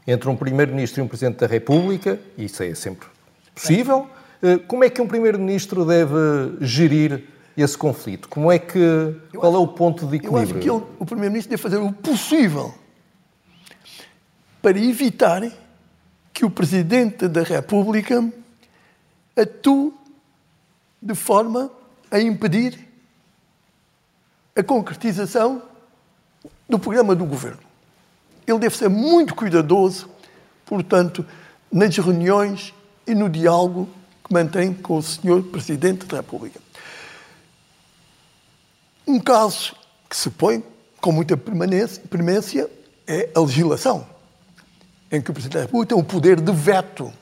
[0.07, 3.07] entre um Primeiro-Ministro e um Presidente da República, e isso é sempre
[3.55, 4.09] possível,
[4.43, 6.17] uh, como é que um Primeiro-Ministro deve
[6.63, 7.25] gerir
[7.57, 8.27] esse conflito?
[8.29, 10.39] Como é que, eu qual acho, é o ponto de equilíbrio?
[10.39, 12.75] Eu acho que ele, o Primeiro-Ministro deve fazer o possível
[14.63, 15.43] para evitar
[16.33, 18.33] que o Presidente da República
[19.37, 19.93] atue
[21.03, 21.71] de forma
[22.11, 22.94] a impedir
[24.57, 25.63] a concretização
[26.69, 27.61] do programa do governo.
[28.47, 30.09] Ele deve ser muito cuidadoso,
[30.65, 31.25] portanto,
[31.73, 32.75] nas reuniões
[33.07, 33.89] e no diálogo
[34.25, 35.43] que mantém com o Sr.
[35.51, 36.61] Presidente da República.
[39.07, 39.75] Um caso
[40.09, 40.63] que se põe
[41.01, 42.71] com muita permanência
[43.07, 44.07] é a legislação
[45.11, 47.13] em que o Presidente da República tem o poder de veto.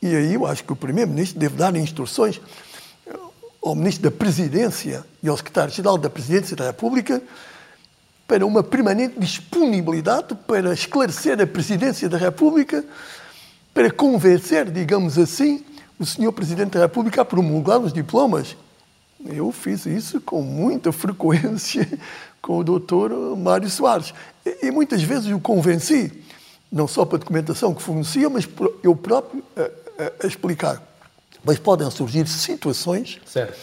[0.00, 2.40] E aí eu acho que o Primeiro-Ministro deve dar instruções
[3.68, 7.20] ao Ministro da Presidência e ao Secretário-Geral da Presidência da República
[8.26, 12.84] para uma permanente disponibilidade para esclarecer a Presidência da República,
[13.74, 15.64] para convencer, digamos assim,
[15.98, 16.32] o Sr.
[16.32, 18.56] Presidente da República a promulgar os diplomas.
[19.24, 21.88] Eu fiz isso com muita frequência
[22.40, 23.36] com o Dr.
[23.36, 24.14] Mário Soares.
[24.62, 26.12] E, muitas vezes o convenci,
[26.70, 28.48] não só para a documentação que fornecia, mas
[28.84, 30.85] eu próprio a, a, a explicar.
[31.46, 33.56] Mas podem surgir situações certo.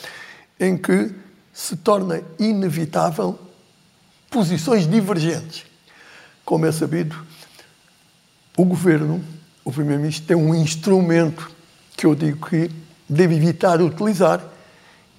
[0.57, 1.13] em que
[1.51, 3.37] se torna inevitável
[4.29, 5.65] posições divergentes.
[6.45, 7.13] Como é sabido,
[8.57, 9.21] o governo,
[9.65, 11.51] o primeiro-ministro, tem um instrumento
[11.97, 12.71] que eu digo que
[13.07, 14.41] deve evitar utilizar,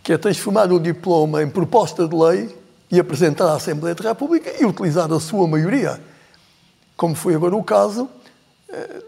[0.02, 2.56] que é transformar o diploma em proposta de lei
[2.90, 6.00] e apresentar à Assembleia da República e utilizar a sua maioria,
[6.96, 8.08] como foi agora o caso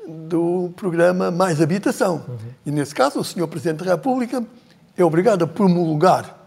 [0.07, 2.25] do programa Mais Habitação.
[2.29, 2.37] Uhum.
[2.67, 3.49] E nesse caso, o Sr.
[3.49, 4.45] Presidente da República
[4.97, 6.47] é obrigado a promulgar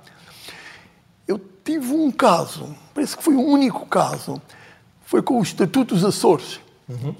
[1.69, 4.41] tive um caso, parece que foi o um único caso,
[5.05, 6.59] foi com o Estatuto dos Açores.
[6.87, 7.13] Uhum.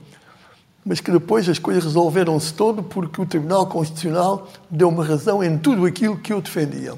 [0.83, 5.85] Mas que depois as coisas resolveram-se todo porque o Tribunal Constitucional deu-me razão em tudo
[5.85, 6.95] aquilo que eu defendia.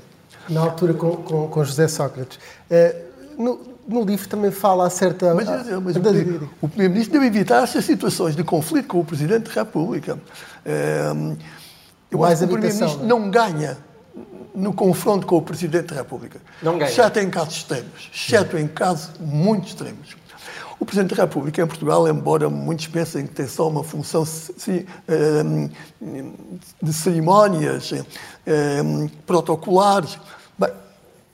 [0.47, 2.39] Na altura com, com, com José Sócrates.
[2.69, 5.33] Uh, no, no, livro também fala a certa.
[5.33, 9.61] Mas, mas o, o Primeiro-Ministro deve evitar essas situações de conflito com o Presidente da
[9.61, 10.15] República.
[10.15, 11.37] Uh,
[12.09, 13.77] eu Mais acho que o Primeiro-Ministro não ganha
[14.53, 16.39] no confronto com o Presidente da República.
[16.61, 16.89] Não ganha.
[16.89, 18.11] Exceto em casos extremos.
[18.13, 20.15] Exceto em casos muito extremos.
[20.79, 24.25] O Presidente da República em Portugal, embora muitos pensem que tem só uma função
[25.07, 25.69] ehm,
[26.81, 27.93] de cerimónias
[28.47, 30.17] ehm, protocolares,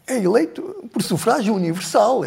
[0.08, 2.24] é eleito por sufrágio universal.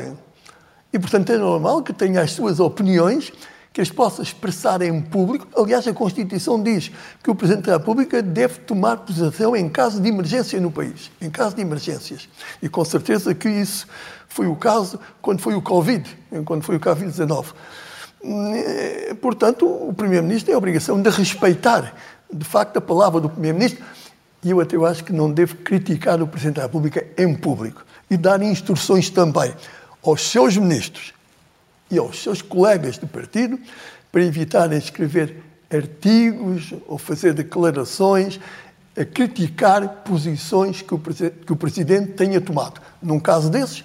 [0.92, 3.32] E, portanto, é normal que tenha as suas opiniões
[3.72, 5.46] que as possa expressar em público.
[5.56, 6.90] Aliás, a Constituição diz
[7.22, 11.30] que o Presidente da República deve tomar posição em caso de emergência no país, em
[11.30, 12.28] caso de emergências.
[12.60, 13.86] E com certeza que isso
[14.28, 16.04] foi o caso quando foi o Covid,
[16.44, 17.46] quando foi o Covid-19.
[18.22, 21.94] Eh, portanto, o Primeiro-Ministro tem a obrigação de respeitar,
[22.32, 23.84] de facto, a palavra do Primeiro-Ministro
[24.42, 28.16] e eu até acho que não devo criticar o Presidente da República em público e
[28.16, 29.54] dar instruções também
[30.02, 31.12] aos seus ministros
[31.90, 33.58] e aos seus colegas de partido
[34.10, 38.40] para evitarem escrever artigos ou fazer declarações
[38.96, 42.80] a criticar posições que o, que o Presidente tenha tomado.
[43.00, 43.84] Num caso desses,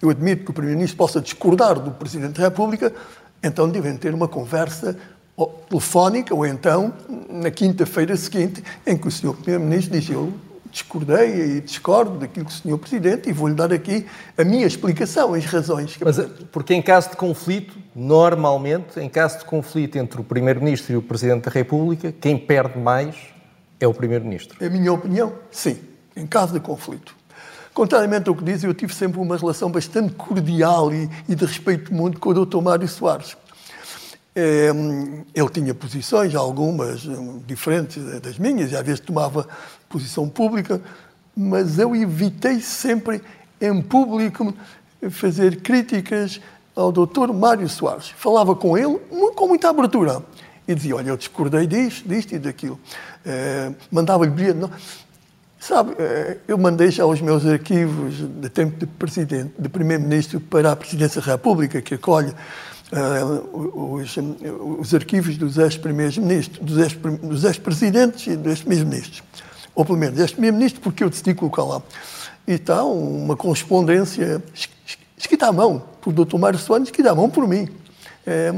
[0.00, 2.92] eu admito que o Primeiro-Ministro possa discordar do Presidente da República,
[3.42, 4.96] então devem ter uma conversa
[5.68, 6.92] telefónica ou então
[7.28, 9.34] na quinta-feira seguinte, em que o Sr.
[9.34, 10.32] Primeiro-Ministro diz: Eu
[10.70, 12.78] discordei e discordo daquilo que o Sr.
[12.78, 14.06] Presidente e vou-lhe dar aqui
[14.36, 15.96] a minha explicação, as razões.
[15.96, 16.04] Que...
[16.04, 16.18] Mas,
[16.52, 21.02] porque em caso de conflito, normalmente, em caso de conflito entre o Primeiro-Ministro e o
[21.02, 23.16] Presidente da República, quem perde mais
[23.80, 24.56] é o Primeiro-Ministro.
[24.60, 25.78] É a minha opinião, sim,
[26.14, 27.14] em caso de conflito.
[27.72, 31.92] Contrariamente ao que diz, eu tive sempre uma relação bastante cordial e, e de respeito
[31.92, 32.62] muito com o Dr.
[32.62, 33.36] Mário Soares.
[34.38, 34.70] É,
[35.34, 39.48] ele tinha posições, algumas hum, diferentes das minhas, e às vezes tomava
[39.88, 40.78] posição pública,
[41.34, 43.22] mas eu evitei sempre
[43.58, 44.54] em público
[45.10, 46.38] fazer críticas
[46.74, 47.32] ao Dr.
[47.32, 48.10] Mário Soares.
[48.10, 48.98] Falava com ele
[49.34, 50.22] com muita abertura
[50.68, 52.78] e dizia: Olha, eu discordei disto, disto e daquilo.
[53.24, 54.32] É, Mandava-lhe.
[55.58, 60.72] Sabe, é, eu mandei já os meus arquivos de tempo de presidente, de primeiro-ministro para
[60.72, 62.32] a Presidência da República, que acolhe
[62.92, 64.16] uh, os,
[64.78, 66.58] os, arquivos dos ex-primeiros ministros,
[67.22, 69.22] dos ex-presidentes e dos ex-ministros
[69.76, 71.82] ou pelo menos este primeiro-ministro, porque eu decidi colocar lá.
[72.48, 74.42] E está uma correspondência
[75.16, 76.38] escrita à mão por Dr.
[76.38, 77.68] Mário Soares, escrita à mão por mim.
[78.26, 78.52] É,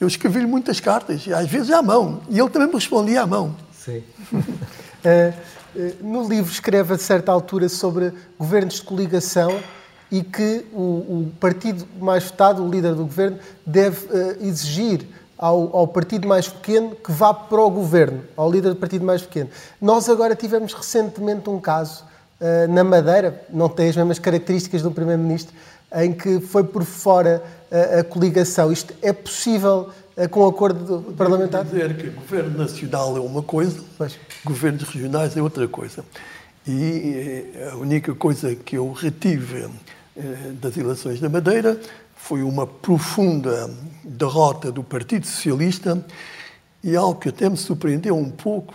[0.00, 3.56] eu escrevi-lhe muitas cartas, às vezes à mão, e ele também me respondia à mão.
[3.76, 4.04] Sim.
[5.04, 5.34] é,
[6.00, 9.58] no livro escreve a certa altura sobre governos de coligação
[10.12, 15.06] e que o, o partido mais votado, o líder do governo, deve uh, exigir
[15.38, 19.22] ao, ao, partido mais pequeno que vá para o governo, ao líder do partido mais
[19.22, 19.48] pequeno.
[19.80, 22.04] Nós agora tivemos recentemente um caso
[22.38, 25.54] uh, na Madeira, não tem as mesmas características do Primeiro-Ministro,
[25.94, 27.42] em que foi por fora
[27.72, 28.70] uh, a coligação.
[28.70, 31.64] Isto é possível uh, com acordo parlamentar?
[31.64, 34.18] dizer que governo nacional é uma coisa, pois.
[34.44, 36.04] governos regionais é outra coisa.
[36.68, 39.66] E a única coisa que eu retive
[40.60, 41.80] das eleições da Madeira
[42.14, 43.70] foi uma profunda
[44.04, 46.04] derrota do Partido Socialista
[46.84, 48.74] e algo que até me surpreendeu um pouco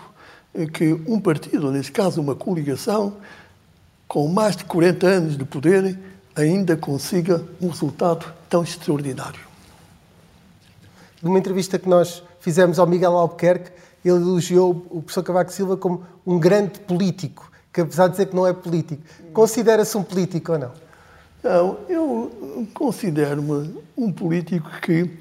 [0.54, 3.18] é que um partido, neste caso uma coligação,
[4.08, 6.00] com mais de 40 anos de poder,
[6.36, 9.42] ainda consiga um resultado tão extraordinário.
[11.22, 13.72] Numa entrevista que nós fizemos ao Miguel Albuquerque,
[14.04, 18.36] ele elogiou o professor Cavaco Silva como um grande político, que apesar de dizer que
[18.36, 20.87] não é político, considera-se um político ou não?
[21.44, 25.20] Não, eu considero-me um político que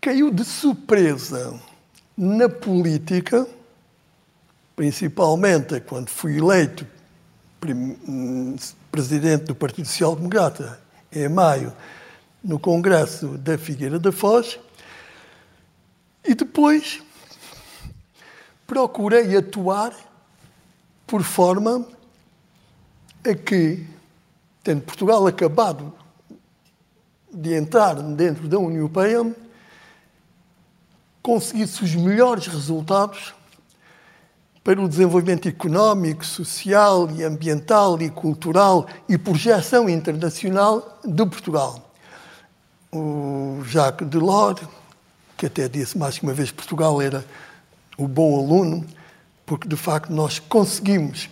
[0.00, 1.58] caiu de surpresa
[2.16, 3.46] na política,
[4.76, 6.86] principalmente quando fui eleito
[8.90, 10.80] presidente do Partido Social Democrata
[11.12, 11.72] em maio,
[12.42, 14.58] no Congresso da Figueira da Foz,
[16.24, 17.00] e depois
[18.66, 19.94] procurei atuar
[21.06, 21.86] por forma
[23.24, 23.86] a que,
[24.62, 25.92] tendo Portugal acabado
[27.32, 29.34] de entrar dentro da União Europeia,
[31.22, 33.34] conseguisse os melhores resultados
[34.62, 41.92] para o desenvolvimento económico, social e ambiental e cultural e projeção internacional de Portugal.
[42.92, 44.62] O Jacques Delors,
[45.36, 47.24] que até disse mais que uma vez Portugal era
[47.96, 48.86] o bom aluno,
[49.44, 51.28] porque de facto nós conseguimos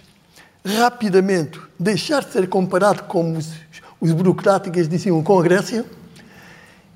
[0.64, 3.52] rapidamente deixar de ser comparado como os,
[4.00, 5.84] os burocráticos diziam com a Grécia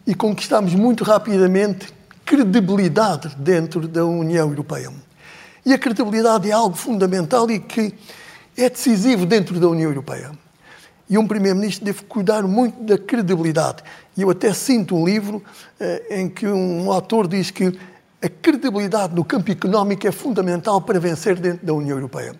[0.07, 1.89] e conquistamos muito rapidamente
[2.25, 4.93] credibilidade dentro da União Europeia.
[5.65, 7.95] E a credibilidade é algo fundamental e que
[8.57, 10.31] é decisivo dentro da União Europeia.
[11.09, 13.83] E um Primeiro-Ministro deve cuidar muito da credibilidade.
[14.17, 15.43] E eu até sinto um livro
[15.79, 17.79] eh, em que um autor diz que
[18.23, 22.35] a credibilidade no campo económico é fundamental para vencer dentro da União Europeia.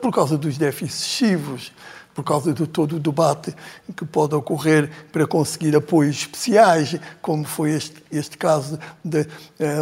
[0.00, 1.72] Por causa dos déficits excessivos,
[2.14, 3.54] por causa de todo o debate
[3.96, 9.20] que pode ocorrer para conseguir apoios especiais, como foi este, este caso da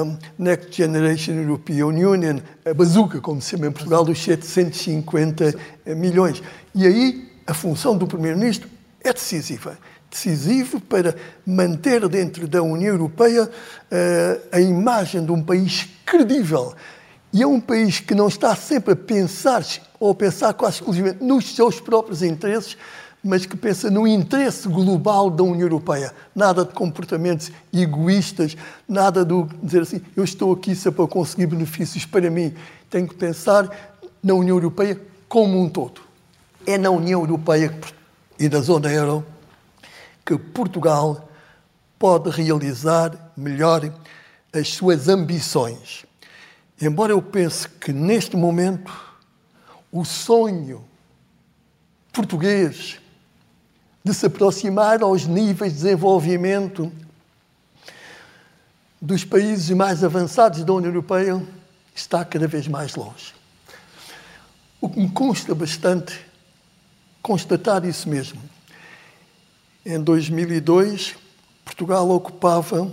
[0.04, 5.54] um, Next Generation European Union, a bazuca, como se chama em Portugal, dos 750
[5.96, 6.42] milhões.
[6.74, 8.68] E aí a função do Primeiro-Ministro
[9.02, 9.78] é decisiva.
[10.10, 11.14] Decisivo para
[11.46, 16.74] manter dentro da União Europeia uh, a imagem de um país credível.
[17.32, 19.62] E é um país que não está sempre a pensar
[20.00, 22.76] ou pensar quase exclusivamente nos seus próprios interesses,
[23.22, 26.12] mas que pensa no interesse global da União Europeia.
[26.34, 28.56] Nada de comportamentos egoístas,
[28.88, 32.54] nada de dizer assim, eu estou aqui só para conseguir benefícios para mim.
[32.88, 33.68] Tenho que pensar
[34.22, 36.00] na União Europeia como um todo.
[36.66, 37.76] É na União Europeia
[38.38, 39.24] e na zona euro
[40.24, 41.28] que Portugal
[41.98, 43.90] pode realizar melhor
[44.52, 46.04] as suas ambições.
[46.80, 49.07] Embora eu pense que neste momento
[49.90, 50.84] o sonho
[52.12, 52.98] português
[54.04, 56.92] de se aproximar aos níveis de desenvolvimento
[59.00, 61.40] dos países mais avançados da União Europeia
[61.94, 63.34] está cada vez mais longe.
[64.80, 66.18] O que me consta bastante
[67.22, 68.40] constatar isso mesmo.
[69.84, 71.16] Em 2002,
[71.64, 72.90] Portugal ocupava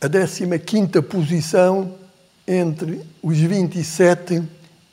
[0.00, 1.94] a 15ª posição
[2.46, 4.42] entre os 27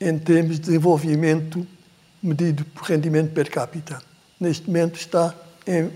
[0.00, 1.66] em termos de desenvolvimento
[2.22, 4.02] medido por rendimento per capita.
[4.40, 5.34] Neste momento está,
[5.66, 5.90] em,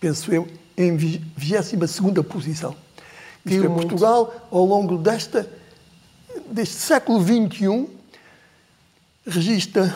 [0.00, 2.76] penso eu, em 22ª posição.
[3.44, 5.48] Isto é, Portugal, ao longo desta,
[6.50, 7.88] deste século XXI,
[9.26, 9.94] registra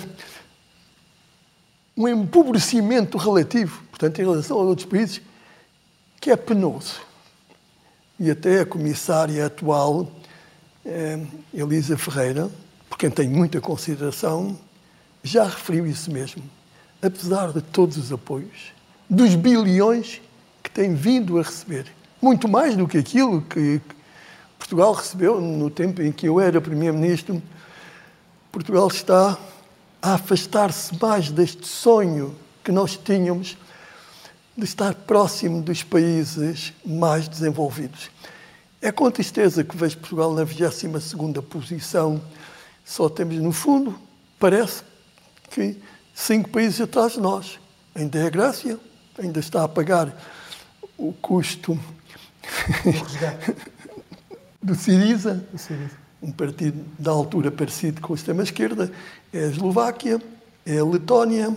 [1.96, 5.20] um empobrecimento relativo, portanto, em relação a outros países,
[6.20, 7.00] que é penoso.
[8.18, 10.10] E até a comissária atual,
[10.84, 11.18] eh,
[11.52, 12.50] Elisa Ferreira,
[12.90, 14.58] por quem tenho muita consideração,
[15.22, 16.42] já referiu isso mesmo.
[17.00, 18.72] Apesar de todos os apoios,
[19.08, 20.20] dos bilhões
[20.62, 21.86] que tem vindo a receber,
[22.20, 23.80] muito mais do que aquilo que
[24.58, 27.40] Portugal recebeu no tempo em que eu era Primeiro-Ministro,
[28.52, 29.38] Portugal está
[30.02, 32.34] a afastar-se mais deste sonho
[32.64, 33.56] que nós tínhamos
[34.56, 38.10] de estar próximo dos países mais desenvolvidos.
[38.82, 42.20] É com tristeza que vejo Portugal na 22ª posição
[42.90, 43.96] só temos, no fundo,
[44.36, 44.82] parece
[45.48, 45.76] que
[46.12, 47.60] cinco países atrás de nós.
[47.94, 48.80] Ainda é a Grécia,
[49.16, 50.12] ainda está a pagar
[50.98, 51.78] o custo
[54.60, 55.46] do Siriza,
[56.20, 58.90] um partido da altura parecido com o extrema-esquerda.
[59.32, 60.20] É a Eslováquia,
[60.66, 61.56] é a Letónia,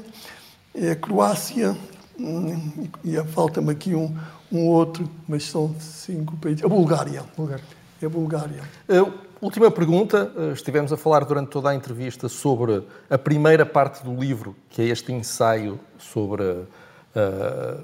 [0.75, 1.75] é a Croácia,
[2.19, 4.15] hum, e falta-me aqui um,
[4.51, 6.63] um outro, mas são cinco países.
[6.63, 7.23] A Bulgária.
[7.35, 7.65] Bulgária.
[7.99, 8.61] É a Bulgária.
[8.87, 10.31] Eu Última pergunta.
[10.37, 14.81] Eh, estivemos a falar durante toda a entrevista sobre a primeira parte do livro, que
[14.81, 16.67] é este ensaio sobre uh,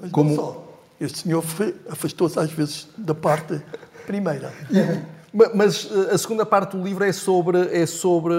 [0.00, 0.34] Mas como.
[0.34, 0.66] Só.
[0.98, 1.44] Este senhor
[1.90, 3.60] afastou-se às vezes da parte
[4.06, 4.50] primeira.
[5.54, 7.58] Mas eh, a segunda parte do livro é sobre.
[7.76, 8.34] É sobre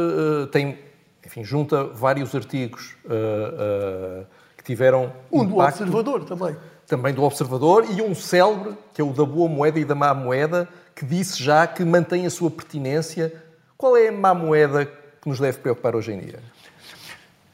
[0.51, 0.79] tem,
[1.23, 4.25] enfim, junta vários artigos uh, uh,
[4.57, 5.13] que tiveram.
[5.31, 6.55] Um impacto, do Observador também.
[6.87, 10.11] Também do Observador e um célebre, que é o da boa moeda e da má
[10.11, 10.67] moeda,
[11.01, 13.33] que disse já que mantém a sua pertinência.
[13.75, 16.39] Qual é a má moeda que nos deve preocupar hoje em dia?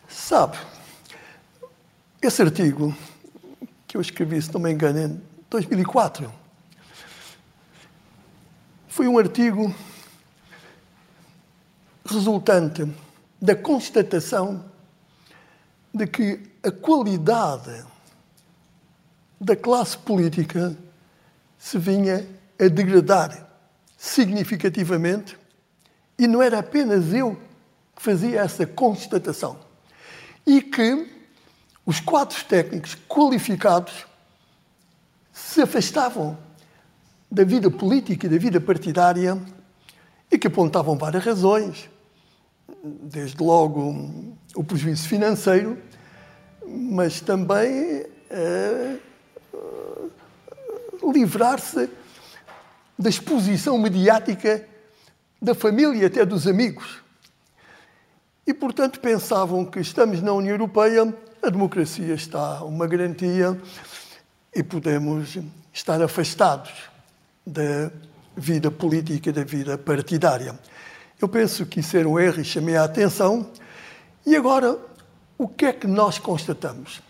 [0.06, 0.58] Sabe,
[2.22, 2.93] esse artigo
[3.88, 6.30] que eu escrevi, se não me engano, em 2004,
[8.89, 9.74] foi um artigo
[12.06, 12.86] resultante
[13.41, 14.66] da constatação
[15.93, 17.86] de que a qualidade
[19.39, 20.76] da classe política
[21.58, 22.28] se vinha
[22.60, 23.47] a degradar
[23.97, 25.38] significativamente
[26.18, 27.38] e não era apenas eu
[27.95, 29.60] que fazia essa constatação.
[30.45, 31.08] E que
[31.86, 34.05] os quadros técnicos qualificados
[35.32, 36.38] se afastavam
[37.30, 39.38] da vida política e da vida partidária
[40.32, 41.89] e que apontavam várias razões,
[42.84, 45.78] desde logo o prejuízo financeiro,
[46.66, 48.97] mas também eh,
[51.14, 51.89] livrar-se
[52.98, 54.66] da exposição mediática
[55.41, 57.02] da família até dos amigos.
[58.45, 63.60] E, portanto, pensavam que estamos na União Europeia, a democracia está uma garantia
[64.56, 65.38] e podemos
[65.72, 66.72] estar afastados
[67.45, 67.91] da
[68.36, 70.58] vida política, da vida partidária.
[71.20, 73.50] Eu penso que isso era um erro e chamei a atenção.
[74.26, 74.78] E agora,
[75.38, 77.02] o que é que nós constatamos?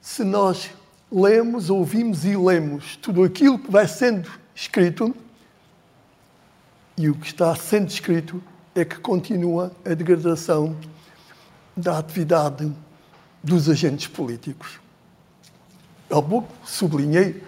[0.00, 0.70] Se nós
[1.10, 5.14] lemos, ouvimos e lemos tudo aquilo que vai sendo escrito,
[6.98, 8.42] e o que está sendo escrito
[8.74, 10.76] é que continua a degradação
[11.76, 12.70] da atividade
[13.42, 14.80] dos agentes políticos.
[16.10, 17.40] Há pouco sublinhei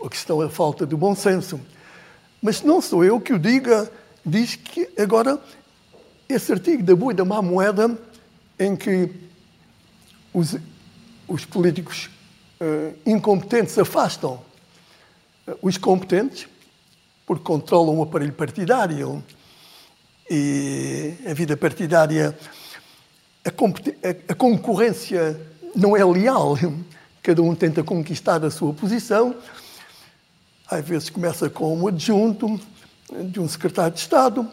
[0.00, 1.60] a questão da falta de bom senso.
[2.40, 3.90] Mas não sou eu que o diga,
[4.24, 5.42] diz que agora
[6.28, 7.98] esse artigo da boa e da má moeda,
[8.60, 9.10] em que
[10.32, 10.56] os,
[11.26, 12.10] os políticos
[12.60, 14.34] uh, incompetentes afastam
[15.48, 16.46] uh, os competentes,
[17.28, 19.22] porque controlam o aparelho partidário
[20.30, 22.34] e a vida partidária,
[23.44, 25.38] a, a, concorrência
[25.76, 26.56] não é leal.
[27.22, 29.34] Cada um tenta conquistar a sua posição.
[30.70, 32.58] Às vezes começa com um adjunto
[33.24, 34.48] de um secretário de Estado,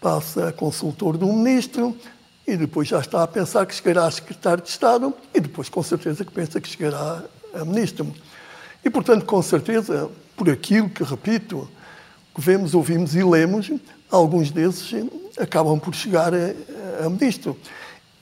[0.00, 1.98] passa a consultor de um ministro
[2.46, 5.82] e depois já está a pensar que chegará a secretário de Estado e depois com
[5.82, 8.14] certeza que pensa que chegará a ministro.
[8.84, 11.68] E portanto, com certeza, por aquilo que repito,
[12.34, 13.70] que vemos, ouvimos e lemos,
[14.10, 14.92] alguns desses
[15.38, 17.56] acabam por chegar a, a ministro.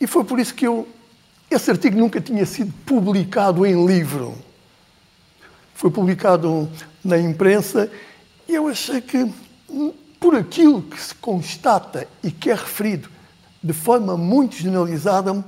[0.00, 0.86] E foi por isso que eu.
[1.50, 4.34] Esse artigo nunca tinha sido publicado em livro.
[5.74, 6.68] Foi publicado
[7.04, 7.90] na imprensa
[8.48, 9.32] e eu achei que,
[10.18, 13.08] por aquilo que se constata e que é referido
[13.62, 15.44] de forma muito generalizada,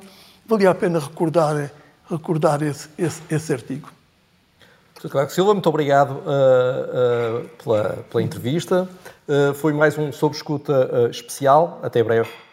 [0.46, 1.70] valia a pena recordar,
[2.08, 3.90] recordar esse, esse, esse artigo.
[5.04, 5.10] Sr.
[5.10, 8.88] Cavaco Silva, muito obrigado uh, uh, pela, pela, entrevista.
[9.28, 11.78] Uh, foi mais um Sob Escuta especial.
[11.82, 12.43] Até breve.